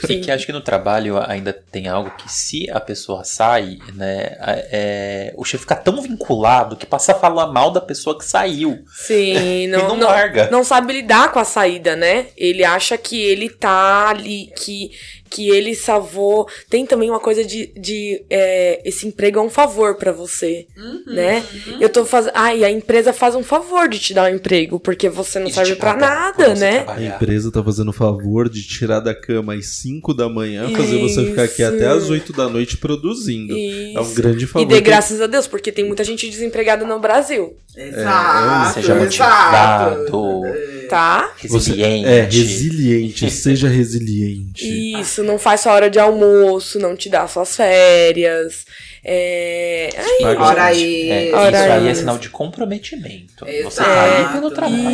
[0.09, 4.37] E que acho que no trabalho ainda tem algo que se a pessoa sai, né,
[4.71, 8.83] é, o chefe fica tão vinculado que passa a falar mal da pessoa que saiu.
[8.91, 10.49] Sim, não, não, não, larga.
[10.49, 12.27] não sabe lidar com a saída, né?
[12.37, 14.91] Ele acha que ele tá ali, que,
[15.29, 16.47] que ele salvou.
[16.69, 21.03] Tem também uma coisa de, de é, esse emprego é um favor pra você, Uhum.
[21.13, 21.43] né?
[21.79, 22.31] Eu tô fazendo.
[22.35, 25.47] Ah, e a empresa faz um favor de te dar um emprego, porque você não
[25.47, 26.79] E serve por nada, você né?
[26.79, 27.15] A trabalhar.
[27.15, 31.25] empresa tá fazendo o favor de tirar da cama às 5 da manhã, fazer você
[31.25, 31.73] ficar aqui Isso.
[31.75, 33.53] até às 8 da noite produzindo.
[33.53, 34.15] É um Isso.
[34.15, 34.65] grande favor.
[34.65, 38.73] E dê que- graças a Deus, porque tem muita gente desempregada no Brasil, Exato.
[38.75, 39.03] Seja exato.
[39.03, 40.87] motivado.
[40.89, 41.33] tá?
[41.43, 42.07] Você- Resiliente.
[42.07, 44.65] É, resiliente, seja resiliente.
[44.99, 48.65] Isso, não faz sua hora de almoço, não te dá suas férias.
[49.09, 49.89] É...
[50.21, 50.77] Paga Ora a aí.
[50.79, 51.11] gente.
[51.11, 51.99] É, isso aí é isso.
[52.01, 53.45] sinal de comprometimento.
[53.45, 53.89] Você Exato.
[53.89, 54.91] tá ali pelo trabalho.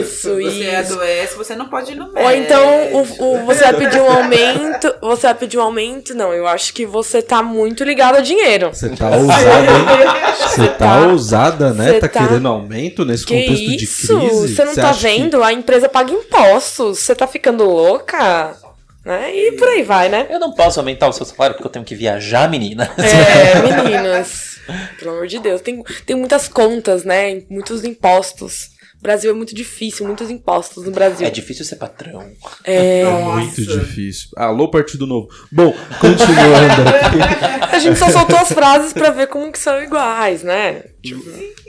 [0.00, 0.92] Isso, Se você isso.
[0.92, 2.22] adoece, você não pode ir no médico.
[2.24, 3.00] Ou então o,
[3.42, 4.94] o- você vai pedir um aumento.
[5.00, 6.14] Você vai pedir um aumento?
[6.14, 8.70] Não, eu acho que você tá muito ligado a dinheiro.
[8.72, 10.26] Você tá ousada, hein?
[10.46, 11.92] Você tá tá- ousada, né?
[11.94, 14.18] você Tá, tá- querendo aumento nesse Que contexto isso?
[14.18, 14.54] de crise?
[14.54, 15.42] Você não tá acha que- vendo?
[15.42, 16.98] A empresa paga impostos.
[17.00, 18.54] Você tá ficando louca?
[19.06, 19.32] Né?
[19.36, 20.26] E por aí vai, né?
[20.28, 22.90] Eu não posso aumentar o seu salário porque eu tenho que viajar, menina.
[22.98, 24.58] É, meninas.
[24.98, 25.60] Pelo amor de Deus.
[25.60, 27.40] Tem, tem muitas contas, né?
[27.48, 28.70] Muitos impostos.
[28.98, 31.24] O Brasil é muito difícil, muitos impostos no Brasil.
[31.24, 32.28] É difícil ser patrão.
[32.64, 34.30] É, Muito difícil.
[34.34, 35.28] Alô, Partido Novo.
[35.52, 37.70] Bom, continuando aqui.
[37.76, 40.82] a gente só soltou as frases pra ver como que são iguais, né?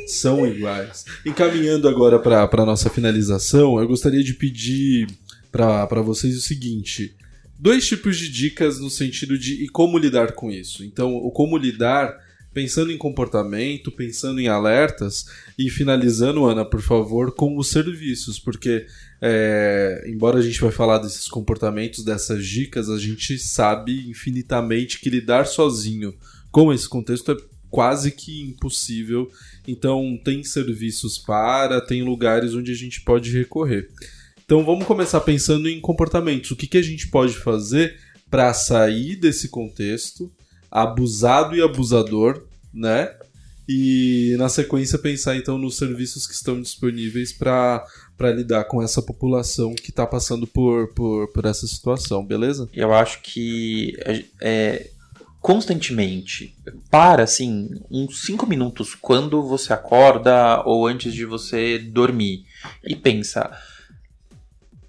[0.07, 1.05] São iguais.
[1.23, 5.05] Encaminhando agora para nossa finalização, eu gostaria de pedir
[5.51, 7.15] para vocês o seguinte:
[7.59, 10.83] dois tipos de dicas no sentido de e como lidar com isso.
[10.83, 12.17] Então, o como lidar
[12.53, 15.27] pensando em comportamento, pensando em alertas
[15.59, 18.87] e finalizando, Ana, por favor, com os serviços, porque
[19.21, 25.07] é, embora a gente vai falar desses comportamentos, dessas dicas, a gente sabe infinitamente que
[25.07, 26.15] lidar sozinho
[26.51, 27.37] com esse contexto é
[27.69, 29.29] quase que impossível.
[29.67, 33.87] Então tem serviços para, tem lugares onde a gente pode recorrer.
[34.47, 36.51] Então vamos começar pensando em comportamentos.
[36.51, 37.99] O que, que a gente pode fazer
[38.31, 40.31] para sair desse contexto
[40.71, 43.13] abusado e abusador, né?
[43.67, 47.83] E na sequência pensar então nos serviços que estão disponíveis para
[48.33, 52.69] lidar com essa população que está passando por, por, por essa situação, beleza?
[52.73, 53.97] Eu acho que
[54.39, 54.89] é,
[55.41, 56.55] constantemente
[56.89, 62.45] para assim uns 5 minutos quando você acorda ou antes de você dormir
[62.81, 63.51] e pensa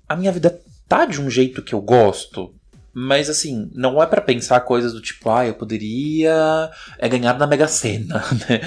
[0.09, 2.55] a minha vida tá de um jeito que eu gosto
[2.93, 7.47] mas assim não é para pensar coisas do tipo ah eu poderia é, ganhar na
[7.47, 8.61] Mega Sena né?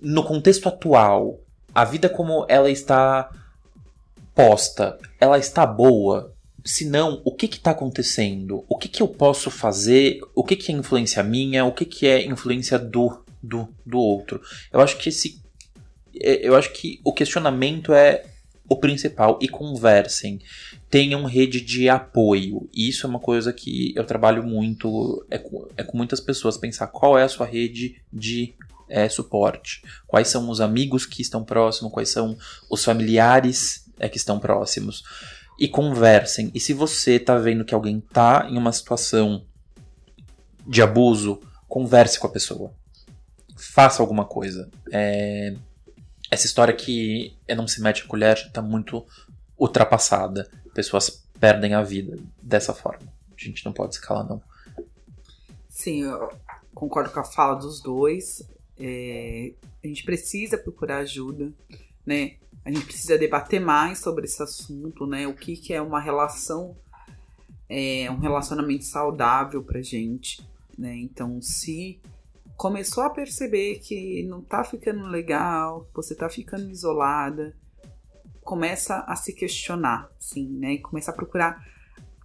[0.00, 1.40] no contexto atual
[1.74, 3.30] a vida como ela está
[4.34, 8.64] posta ela está boa se não, o que está acontecendo?
[8.68, 10.18] O que, que eu posso fazer?
[10.34, 11.64] O que, que é influência minha?
[11.64, 14.42] O que, que é influência do, do, do outro?
[14.72, 15.40] Eu acho que esse.
[16.12, 18.24] Eu acho que o questionamento é
[18.68, 19.38] o principal.
[19.40, 20.40] E conversem.
[20.90, 22.68] Tenham rede de apoio.
[22.74, 25.24] Isso é uma coisa que eu trabalho muito.
[25.30, 26.56] É com, é com muitas pessoas.
[26.56, 28.54] Pensar qual é a sua rede de
[28.88, 29.82] é, suporte.
[30.06, 31.92] Quais são os amigos que estão próximos?
[31.92, 32.36] Quais são
[32.70, 35.02] os familiares é, que estão próximos?
[35.58, 36.50] e conversem.
[36.54, 39.44] E se você tá vendo que alguém tá em uma situação
[40.66, 42.72] de abuso, converse com a pessoa.
[43.56, 44.68] Faça alguma coisa.
[44.92, 45.54] É...
[46.30, 49.06] Essa história que é não se mete a colher já tá muito
[49.58, 50.50] ultrapassada.
[50.74, 53.06] Pessoas perdem a vida dessa forma.
[53.30, 54.42] A gente não pode se calar, não.
[55.68, 56.32] Sim, eu
[56.74, 58.42] concordo com a fala dos dois.
[58.78, 59.52] É,
[59.82, 61.52] a gente precisa procurar ajuda,
[62.04, 62.36] né?
[62.64, 65.26] A gente precisa debater mais sobre esse assunto, né?
[65.26, 66.76] O que, que é uma relação,
[67.68, 70.46] é, um relacionamento saudável pra gente,
[70.76, 70.96] né?
[70.96, 72.00] Então, se
[72.56, 77.54] começou a perceber que não tá ficando legal, você tá ficando isolada,
[78.42, 80.74] começa a se questionar, sim, né?
[80.74, 81.66] E começa a procurar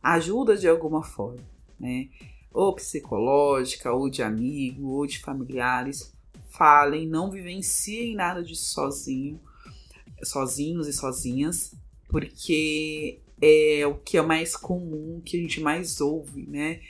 [0.01, 1.43] ajuda de alguma forma,
[1.79, 2.09] né?
[2.53, 6.13] Ou psicológica, ou de amigo, ou de familiares.
[6.49, 9.39] Falem, não vivenciem nada disso sozinho
[10.23, 11.73] sozinhos e sozinhas,
[12.07, 16.81] porque é o que é mais comum, que a gente mais ouve, né?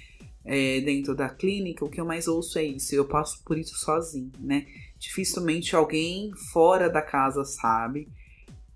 [0.43, 3.77] É, dentro da clínica, o que eu mais ouço é isso, eu passo por isso
[3.77, 4.65] sozinho, né?
[4.97, 8.07] Dificilmente alguém fora da casa sabe.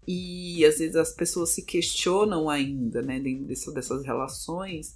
[0.07, 4.95] E às vezes as pessoas se questionam ainda, né, dentro desse, dessas relações,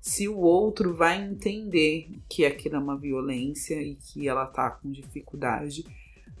[0.00, 4.90] se o outro vai entender que aquilo é uma violência e que ela tá com
[4.90, 5.84] dificuldade.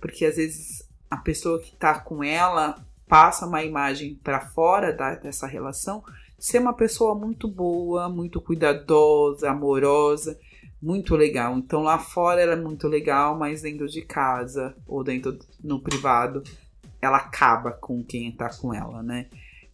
[0.00, 5.14] Porque às vezes a pessoa que tá com ela passa uma imagem para fora da,
[5.14, 6.02] dessa relação
[6.40, 10.38] ser uma pessoa muito boa, muito cuidadosa, amorosa,
[10.82, 11.56] muito legal.
[11.58, 16.42] Então lá fora ela é muito legal, mas dentro de casa ou dentro no privado
[17.00, 19.26] ela acaba com quem tá com ela, né?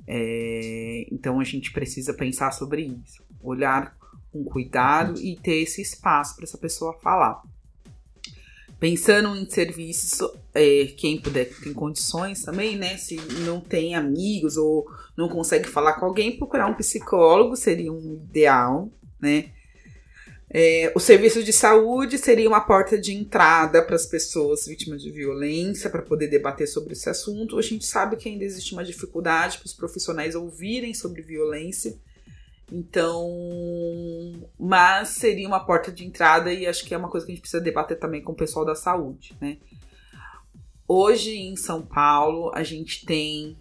[0.06, 3.96] É, então a gente precisa pensar sobre isso, olhar
[4.32, 7.42] com cuidado e ter esse espaço para essa pessoa falar.
[8.78, 10.20] Pensando em serviços,
[10.54, 12.98] é, quem puder tem condições também, né?
[12.98, 13.16] Se
[13.46, 18.90] não tem amigos ou não consegue falar com alguém, procurar um psicólogo seria um ideal,
[19.18, 19.50] né?
[20.48, 25.10] É, o serviço de saúde seria uma porta de entrada para as pessoas vítimas de
[25.10, 27.58] violência, para poder debater sobre esse assunto.
[27.58, 31.98] A gente sabe que ainda existe uma dificuldade para os profissionais ouvirem sobre violência
[32.70, 33.28] Então,
[34.58, 37.42] mas seria uma porta de entrada e acho que é uma coisa que a gente
[37.42, 39.58] precisa debater também com o pessoal da saúde, né?
[40.88, 43.56] Hoje em São Paulo, a gente tem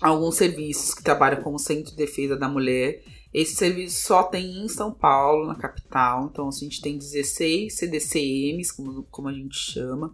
[0.00, 3.02] alguns serviços que trabalham como Centro de Defesa da Mulher.
[3.32, 6.28] Esse serviço só tem em São Paulo, na capital.
[6.30, 10.12] Então, a gente tem 16 CDCMs, como, como a gente chama.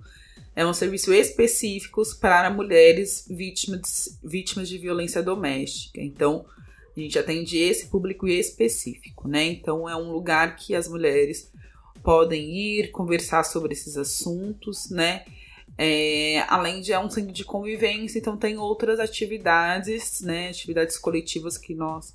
[0.54, 6.00] É um serviço específico para mulheres vítimas, vítimas de violência doméstica.
[6.00, 6.44] Então,
[6.96, 9.44] a gente atende esse público específico, né?
[9.44, 11.50] Então, é um lugar que as mulheres
[12.02, 15.24] podem ir conversar sobre esses assuntos, né?
[15.78, 21.56] É, além de é um centro de convivência, então tem outras atividades, né, atividades coletivas
[21.56, 22.14] que nós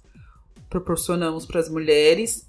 [0.69, 2.47] proporcionamos para as mulheres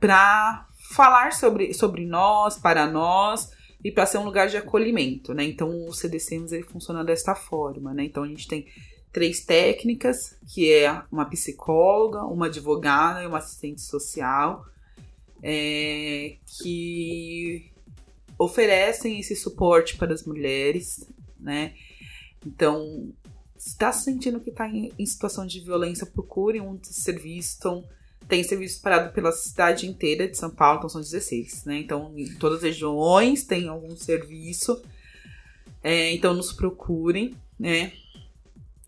[0.00, 3.50] para falar sobre, sobre nós, para nós
[3.82, 5.44] e para ser um lugar de acolhimento, né?
[5.44, 8.04] Então o CDCMS ele funciona desta forma, né?
[8.04, 8.66] Então a gente tem
[9.12, 14.66] três técnicas, que é uma psicóloga, uma advogada e uma assistente social,
[15.42, 17.70] é, que
[18.38, 21.74] oferecem esse suporte para as mulheres, né?
[22.46, 23.12] Então,
[23.56, 27.56] se está sentindo que está em, em, situação de violência, procure um serviço.
[27.58, 27.84] Então,
[28.28, 31.78] tem serviço parado pela cidade inteira de São Paulo, então são 16, né?
[31.78, 34.80] Então, em todas as regiões tem algum serviço.
[35.82, 37.92] É, então, nos procurem, né?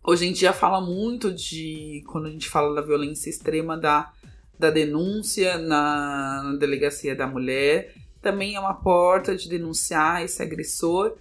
[0.02, 4.12] Hoje em dia fala muito de, quando a gente fala da violência extrema, da,
[4.58, 11.16] da denúncia na, na delegacia da mulher também é uma porta de denunciar esse agressor,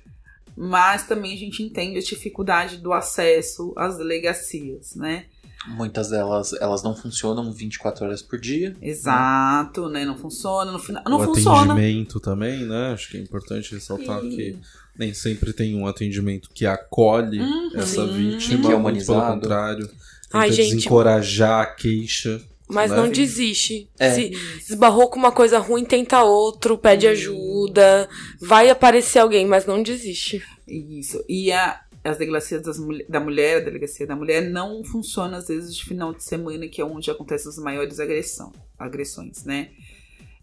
[0.56, 5.26] mas também a gente entende a dificuldade do acesso às delegacias, né?
[5.68, 8.76] Muitas delas, elas não funcionam 24 horas por dia.
[8.82, 10.06] Exato, né?
[10.06, 11.74] Não funciona, no final, não o funciona.
[11.74, 12.94] atendimento também, né?
[12.94, 14.30] Acho que é importante ressaltar e...
[14.36, 14.60] que
[15.00, 18.14] nem sempre tem um atendimento que acolhe uhum, essa sim.
[18.14, 19.98] vítima, Que é muito pelo contrário, tenta
[20.34, 20.76] Ai, gente.
[20.76, 22.42] desencorajar a queixa.
[22.68, 22.98] Mas né?
[22.98, 23.90] não desiste.
[23.98, 24.12] É.
[24.12, 24.32] Se
[24.70, 28.08] esbarrou com uma coisa ruim, tenta outro, pede ajuda.
[28.40, 30.44] Vai aparecer alguém, mas não desiste.
[30.68, 31.24] Isso.
[31.28, 32.78] E a, as delegacias das
[33.08, 36.80] da mulher, a delegacia da mulher, não funciona às vezes de final de semana, que
[36.80, 39.70] é onde acontecem as maiores agressão, agressões, né?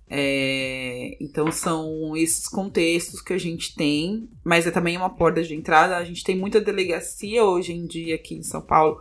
[0.09, 5.55] É, então são esses contextos que a gente tem, mas é também uma porta de
[5.55, 5.97] entrada.
[5.97, 9.01] A gente tem muita delegacia hoje em dia aqui em São Paulo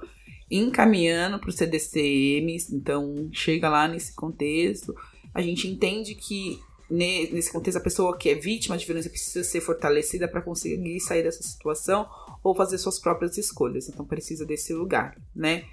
[0.49, 4.95] encaminhando para o CDCMs, então chega lá nesse contexto.
[5.33, 9.43] A gente entende que ne- nesse contexto a pessoa que é vítima de violência precisa
[9.43, 12.07] ser fortalecida para conseguir sair dessa situação
[12.43, 13.89] ou fazer suas próprias escolhas.
[13.89, 15.65] Então precisa desse lugar, né?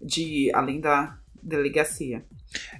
[0.00, 2.24] De além da delegacia.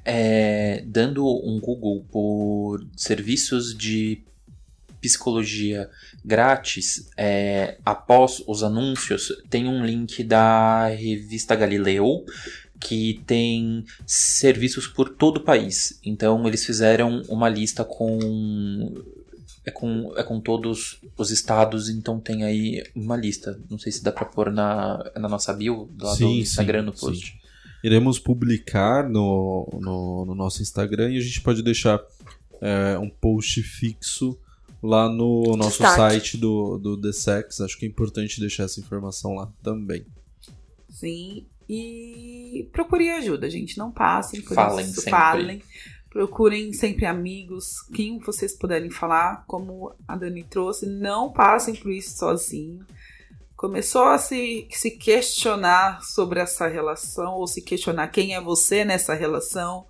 [0.05, 4.23] É, dando um Google por serviços de
[5.01, 5.89] psicologia
[6.25, 12.25] grátis, é, após os anúncios, tem um link da revista Galileu
[12.81, 15.99] que tem serviços por todo o país.
[16.05, 18.95] Então eles fizeram uma lista com
[19.65, 23.61] é com, é com todos os estados, então tem aí uma lista.
[23.71, 26.83] Não sei se dá pra pôr na, na nossa bio lá Sim, do sim, Instagram
[26.83, 27.07] no sim.
[27.83, 32.01] Iremos publicar no, no, no nosso Instagram e a gente pode deixar
[32.61, 34.39] é, um post fixo
[34.83, 35.97] lá no nosso Destaque.
[35.97, 37.61] site do, do The Sex.
[37.61, 40.07] Acho que é importante deixar essa informação lá também.
[40.89, 41.47] Sim.
[41.69, 43.77] E procurem ajuda, gente.
[43.77, 44.95] Não passem por Falem isso.
[44.95, 45.11] sempre.
[45.11, 45.63] Falem.
[46.11, 52.17] Procurem sempre amigos, quem vocês puderem falar, como a Dani trouxe, não passem por isso
[52.17, 52.85] sozinho.
[53.59, 59.15] Começou a se, se questionar sobre essa relação, ou se questionar quem é você nessa
[59.15, 59.85] relação.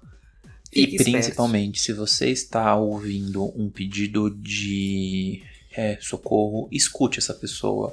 [0.73, 1.13] E Fique esperto.
[1.13, 5.43] principalmente, se você está ouvindo um pedido de
[5.77, 7.93] é, socorro, escute essa pessoa.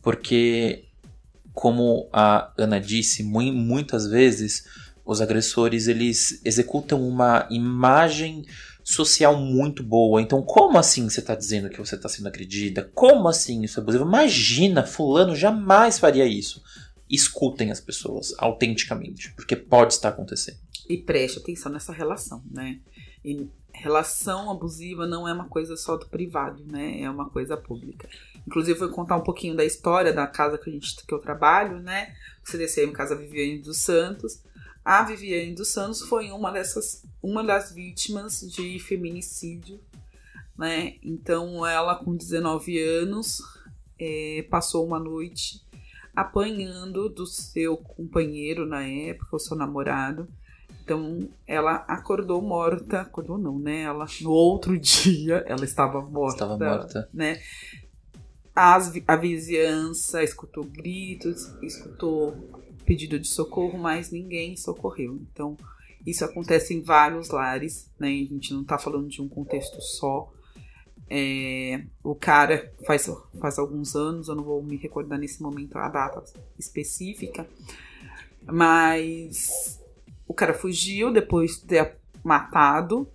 [0.00, 0.84] Porque,
[1.52, 4.64] como a Ana disse, mui- muitas vezes
[5.04, 8.44] os agressores eles executam uma imagem
[8.88, 10.22] social muito boa.
[10.22, 12.90] Então, como assim você está dizendo que você está sendo agredida?
[12.94, 14.06] Como assim isso é abusivo?
[14.06, 16.62] Imagina, fulano jamais faria isso.
[17.08, 20.56] Escutem as pessoas autenticamente, porque pode estar acontecendo.
[20.88, 22.80] E preste atenção nessa relação, né?
[23.22, 27.02] E relação abusiva não é uma coisa só do privado, né?
[27.02, 28.08] É uma coisa pública.
[28.46, 31.78] Inclusive, vou contar um pouquinho da história da casa que, a gente, que eu trabalho,
[31.78, 32.14] né?
[32.42, 34.42] O CDCM Casa Viviane dos Santos.
[34.88, 39.78] A Viviane dos Santos foi uma dessas, uma das vítimas de feminicídio,
[40.56, 40.94] né?
[41.02, 43.42] Então, ela com 19 anos
[44.00, 45.62] eh, passou uma noite
[46.16, 50.26] apanhando do seu companheiro na época, o seu namorado.
[50.82, 53.02] Então, ela acordou morta.
[53.02, 53.82] Acordou não, né?
[53.82, 56.44] Ela, no outro dia, ela estava morta.
[56.44, 57.10] Estava morta.
[57.12, 57.42] Né?
[58.54, 62.57] As a vizinhança escutou gritos, escutou
[62.88, 65.20] pedido de socorro, mas ninguém socorreu.
[65.30, 65.58] Então,
[66.06, 68.08] Isso acontece em vários lares, né?
[68.08, 70.32] A gente não tá falando de um contexto só.
[71.10, 75.88] É, o cara faz, faz alguns anos, eu não vou me recordar nesse momento a
[75.88, 76.22] data
[76.58, 77.46] específica,
[78.46, 79.78] mas
[80.26, 83.06] o cara fugiu depois de ter matado.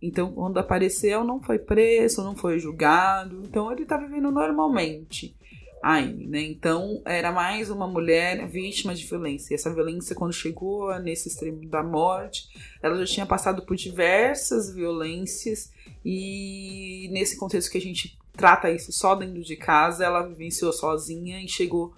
[0.00, 3.40] Então, quando apareceu, não foi preso, não foi julgado.
[3.44, 5.36] Então, ele tá vivendo normalmente
[5.82, 6.42] ainda, né?
[6.42, 9.52] Então, era mais uma mulher vítima de violência.
[9.52, 12.48] E essa violência, quando chegou nesse extremo da morte,
[12.80, 15.72] ela já tinha passado por diversas violências
[16.04, 21.42] e nesse contexto que a gente trata isso só dentro de casa, ela vivenciou sozinha
[21.42, 21.94] e chegou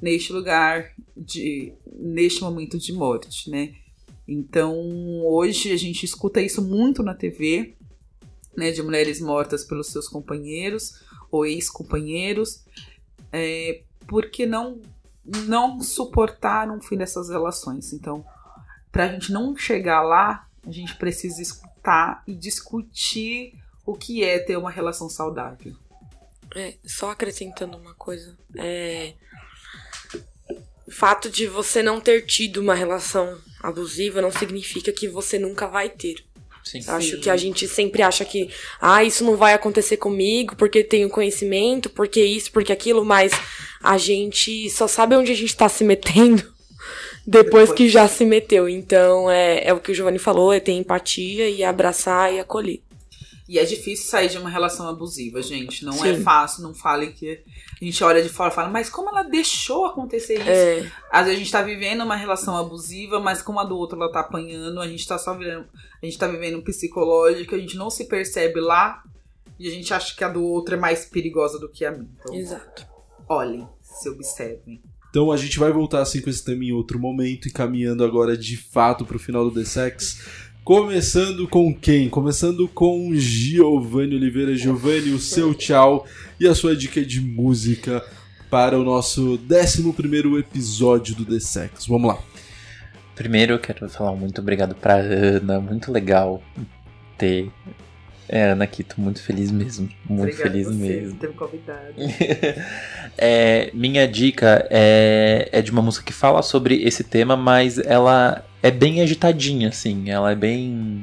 [0.00, 3.74] neste lugar de neste momento de morte, né?
[4.26, 4.74] Então,
[5.24, 7.74] hoje a gente escuta isso muito na TV,
[8.56, 11.00] né, de mulheres mortas pelos seus companheiros
[11.30, 12.64] ou ex-companheiros,
[13.32, 14.80] é, porque não
[15.46, 17.92] não suportaram um fim dessas relações.
[17.92, 18.24] Então,
[18.90, 23.52] para a gente não chegar lá, a gente precisa escutar e discutir
[23.84, 25.74] o que é ter uma relação saudável.
[26.54, 28.36] É, só acrescentando uma coisa.
[28.56, 29.14] É,
[30.86, 35.66] o fato de você não ter tido uma relação abusiva não significa que você nunca
[35.66, 36.24] vai ter.
[36.68, 36.82] Sim.
[36.86, 41.08] Acho que a gente sempre acha que, ah, isso não vai acontecer comigo porque tenho
[41.08, 43.32] conhecimento, porque isso, porque aquilo, mas
[43.82, 46.44] a gente só sabe onde a gente tá se metendo
[47.26, 48.68] depois que já se meteu.
[48.68, 52.80] Então, é, é o que o Giovanni falou, é ter empatia e abraçar e acolher.
[53.48, 55.82] E é difícil sair de uma relação abusiva, gente.
[55.82, 56.08] Não Sim.
[56.08, 57.42] é fácil, não fale que
[57.80, 60.50] a gente olha de fora e fala, mas como ela deixou acontecer isso?
[60.50, 63.98] É, Às vezes a gente tá vivendo uma relação abusiva, mas como a do outro
[63.98, 65.64] ela tá apanhando, a gente tá só vivendo,
[66.02, 69.02] a gente tá vivendo um psicológico, a gente não se percebe lá
[69.58, 72.10] e a gente acha que a do outro é mais perigosa do que a minha.
[72.20, 72.86] Então, exato.
[73.26, 74.82] olhem, se observem.
[75.10, 78.36] Então a gente vai voltar assim com esse tema em outro momento e caminhando agora
[78.36, 80.47] de fato pro final do The Sex.
[80.68, 82.10] Começando com quem?
[82.10, 84.54] Começando com Giovanni Oliveira.
[84.54, 86.06] Giovanni, o seu tchau
[86.38, 88.04] e a sua dica de música
[88.50, 91.86] para o nosso 11 episódio do The Sex.
[91.86, 92.22] Vamos lá.
[93.14, 96.42] Primeiro eu quero falar muito obrigado pra Ana, muito legal
[97.16, 97.50] ter
[98.28, 101.14] é, Ana aqui, tô muito feliz mesmo, muito Obrigada feliz você mesmo.
[101.14, 101.94] por ter me convidado.
[103.20, 108.44] É, minha dica é, é de uma música que fala sobre esse tema, mas ela
[108.62, 110.10] é bem agitadinha, assim.
[110.10, 111.02] Ela é bem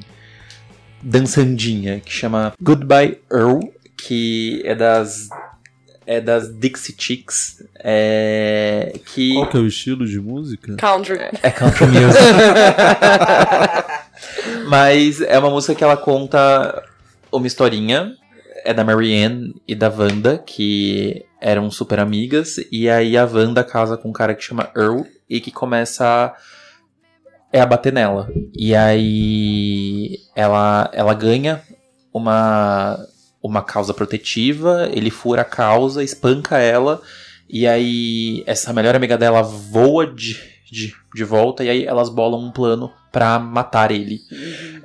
[1.01, 3.59] dançandinha, que chama Goodbye Earl,
[3.95, 5.29] que é das
[6.07, 10.75] é das Dixie Chicks, é, que Qual que é o estilo de música?
[10.75, 11.17] Country.
[11.41, 12.21] é country music.
[14.67, 16.83] Mas é uma música que ela conta
[17.31, 18.13] uma historinha.
[18.63, 22.55] É da Marianne e da Wanda, que eram super amigas.
[22.71, 26.33] E aí a Wanda casa com um cara que chama Earl e que começa a,
[27.55, 28.29] é a bater nela.
[28.53, 31.61] E aí ela, ela ganha
[32.13, 32.99] uma,
[33.41, 37.01] uma causa protetiva, ele fura a causa, espanca ela.
[37.49, 40.37] E aí essa melhor amiga dela voa de,
[40.69, 44.19] de, de volta e aí elas bolam um plano pra matar ele.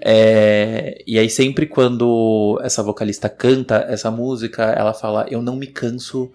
[0.01, 5.67] É, e aí sempre quando essa vocalista canta essa música, ela fala: Eu não me
[5.67, 6.31] canso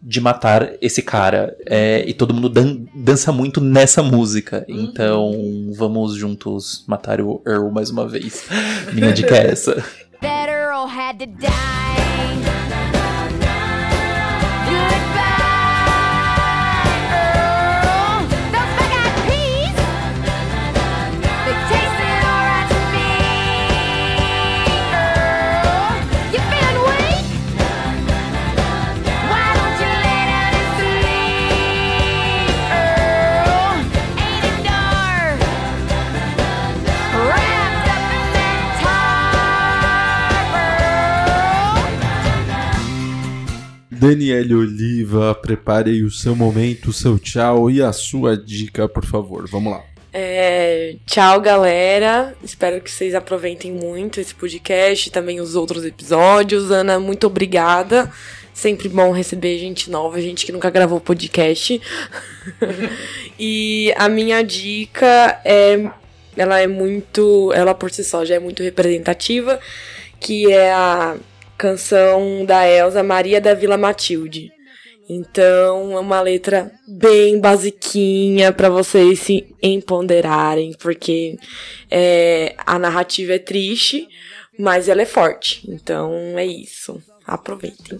[0.00, 1.56] de matar esse cara.
[1.66, 4.64] É, e todo mundo dan- dança muito nessa música.
[4.68, 5.32] Então
[5.76, 8.44] vamos juntos matar o Earl mais uma vez.
[8.92, 9.74] Minha dica é essa.
[10.20, 12.97] that Earl had to die.
[43.98, 49.04] Daniele Oliva, prepare aí o seu momento, o seu tchau e a sua dica, por
[49.04, 49.48] favor.
[49.48, 49.82] Vamos lá.
[50.12, 52.32] É, tchau, galera.
[52.42, 56.70] Espero que vocês aproveitem muito esse podcast e também os outros episódios.
[56.70, 58.10] Ana, muito obrigada.
[58.54, 61.80] Sempre bom receber gente nova, gente que nunca gravou podcast.
[63.36, 65.90] e a minha dica é.
[66.36, 67.52] Ela é muito.
[67.52, 69.58] Ela por si só já é muito representativa,
[70.20, 71.16] que é a
[71.58, 74.52] canção da Elsa Maria da Vila Matilde.
[75.10, 81.36] Então, é uma letra bem basiquinha pra vocês se empoderarem, porque
[81.90, 84.06] é, a narrativa é triste,
[84.58, 85.62] mas ela é forte.
[85.68, 87.02] Então, é isso.
[87.26, 87.98] Aproveitem.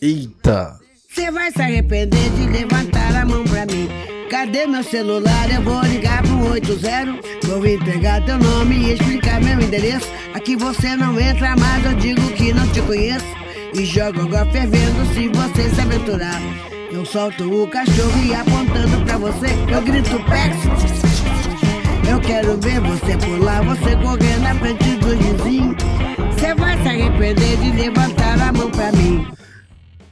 [0.00, 0.81] Eita!
[1.14, 3.86] Você vai se arrepender de levantar a mão pra mim.
[4.30, 5.52] Cadê meu celular?
[5.54, 7.18] Eu vou ligar pro 80.
[7.46, 10.10] Vou entregar teu nome e explicar meu endereço.
[10.32, 13.26] Aqui você não entra, mas eu digo que não te conheço.
[13.74, 16.40] E jogo água fervendo se você se aventurar.
[16.90, 20.56] Eu solto o cachorro e apontando pra você, eu grito Pex.
[22.08, 24.38] Eu quero ver você pular, você correr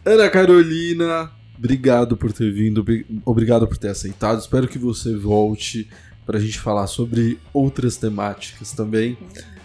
[0.05, 4.41] Ana Carolina, obrigado por ter vindo, obri- obrigado por ter aceitado.
[4.41, 5.89] Espero que você volte
[6.25, 9.17] pra gente falar sobre outras temáticas também.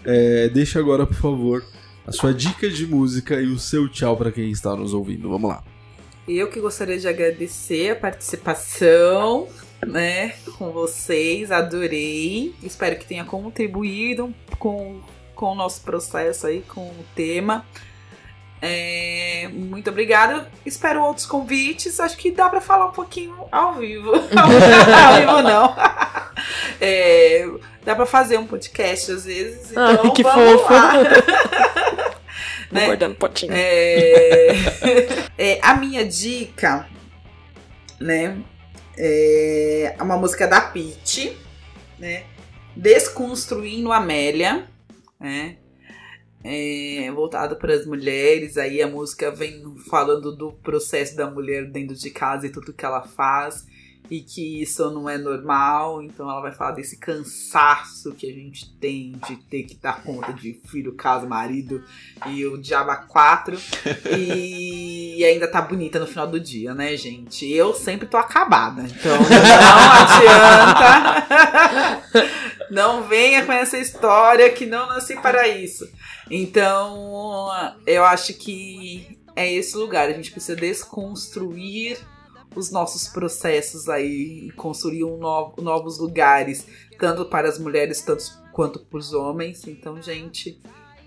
[0.04, 1.64] É, deixa agora, por favor,
[2.06, 5.28] a sua dica de música e o seu tchau pra quem está nos ouvindo.
[5.28, 5.64] Vamos lá.
[6.28, 9.46] Eu que gostaria de agradecer a participação,
[9.86, 12.52] né, com vocês, adorei.
[12.62, 15.00] Espero que tenha contribuído com,
[15.34, 17.64] com o nosso processo aí, com o tema.
[18.62, 20.48] É, muito obrigada.
[20.64, 22.00] Espero outros convites.
[22.00, 24.12] Acho que dá pra falar um pouquinho ao vivo.
[24.36, 24.48] ao
[25.20, 25.74] vivo não.
[26.80, 27.46] É,
[27.84, 29.70] dá pra fazer um podcast às vezes.
[29.70, 30.72] Então Ai, que vamos fofo.
[30.72, 30.92] lá.
[30.92, 32.16] Vou
[32.72, 32.86] Né?
[32.86, 33.52] guardar no potinho.
[33.54, 34.48] É,
[35.38, 36.88] é, a minha dica,
[38.00, 38.36] né,
[38.98, 41.36] é uma música da Pitty,
[41.96, 42.24] né,
[42.74, 44.66] Desconstruindo Amélia,
[45.20, 45.56] né,
[46.46, 51.96] é, voltado para as mulheres, aí a música vem falando do processo da mulher dentro
[51.96, 53.66] de casa e tudo que ela faz,
[54.08, 58.72] e que isso não é normal, então ela vai falar desse cansaço que a gente
[58.78, 61.82] tem de ter que dar conta de filho, casa, marido
[62.28, 63.58] e o diabo a quatro.
[64.16, 67.52] e ainda tá bonita no final do dia, né, gente?
[67.52, 69.26] Eu sempre tô acabada, então não
[70.70, 71.26] adianta.
[72.70, 75.88] Não venha com essa história que não nasci para isso.
[76.30, 80.08] Então, eu acho que é esse lugar.
[80.08, 81.98] A gente precisa desconstruir
[82.54, 86.66] os nossos processos aí, e construir um novo- novos lugares,
[86.98, 89.66] tanto para as mulheres tanto quanto para os homens.
[89.66, 90.58] Então, gente,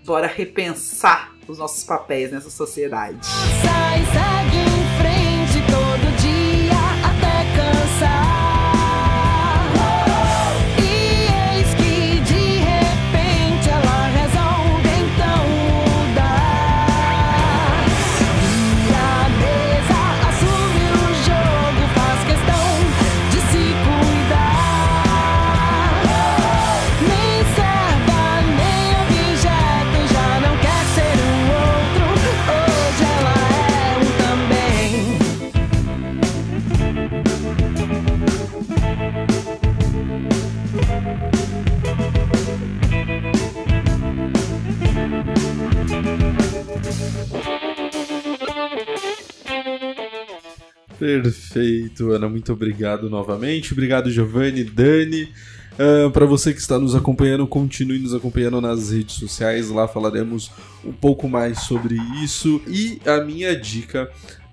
[0.04, 3.18] bora repensar os nossos papéis nessa sociedade.
[3.26, 4.79] Sai,
[51.10, 52.28] Perfeito, Ana.
[52.28, 53.72] Muito obrigado novamente.
[53.72, 55.28] Obrigado, Giovanni, Dani.
[56.12, 59.70] para você que está nos acompanhando, continue nos acompanhando nas redes sociais.
[59.70, 60.52] Lá falaremos
[60.84, 62.60] um pouco mais sobre isso.
[62.68, 64.10] E a minha dica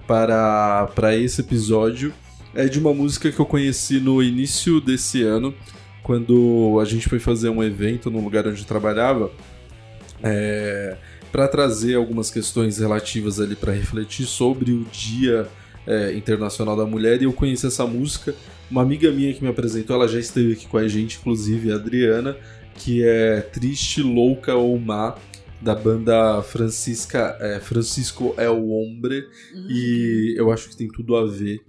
[0.07, 2.13] para, para esse episódio
[2.55, 5.53] é de uma música que eu conheci no início desse ano,
[6.01, 9.31] quando a gente foi fazer um evento no lugar onde eu trabalhava.
[10.23, 10.97] É,
[11.31, 15.47] para trazer algumas questões relativas ali para refletir sobre o Dia
[15.87, 18.35] é, Internacional da Mulher e eu conheci essa música.
[18.69, 21.75] Uma amiga minha que me apresentou, ela já esteve aqui com a gente, inclusive a
[21.75, 22.37] Adriana,
[22.75, 25.15] que é Triste, Louca ou Má,
[25.61, 29.25] da banda Francisca, é, Francisco El Hombre,
[29.69, 31.61] e eu acho que tem tudo a ver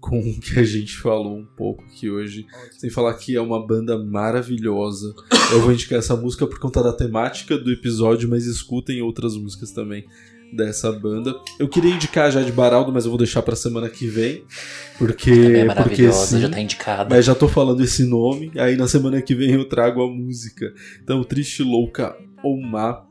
[0.00, 2.46] com o que a gente falou um pouco aqui hoje.
[2.78, 5.14] Sem falar que é uma banda maravilhosa.
[5.50, 9.70] Eu vou indicar essa música por conta da temática do episódio, mas escutem outras músicas
[9.72, 10.06] também
[10.52, 11.34] dessa banda.
[11.58, 14.44] Eu queria indicar já de Baraldo, mas eu vou deixar pra semana que vem,
[14.98, 16.40] porque É porque sim.
[16.40, 17.14] já tá indicada.
[17.14, 20.72] Mas já tô falando esse nome, aí na semana que vem eu trago a música.
[21.02, 23.04] Então, Triste Louca ou Má,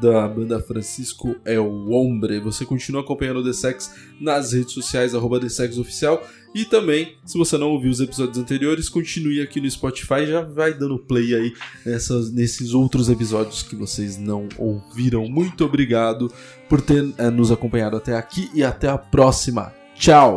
[0.00, 2.38] da banda Francisco é o Hombre.
[2.40, 6.22] Você continua acompanhando o The Sex nas redes sociais, arroba The Sex Oficial.
[6.56, 10.72] E também, se você não ouviu os episódios anteriores, continue aqui no Spotify, já vai
[10.72, 11.52] dando play aí
[11.84, 15.28] nessas, nesses outros episódios que vocês não ouviram.
[15.28, 16.32] Muito obrigado
[16.66, 19.70] por ter eh, nos acompanhado até aqui e até a próxima.
[19.96, 20.36] Tchau!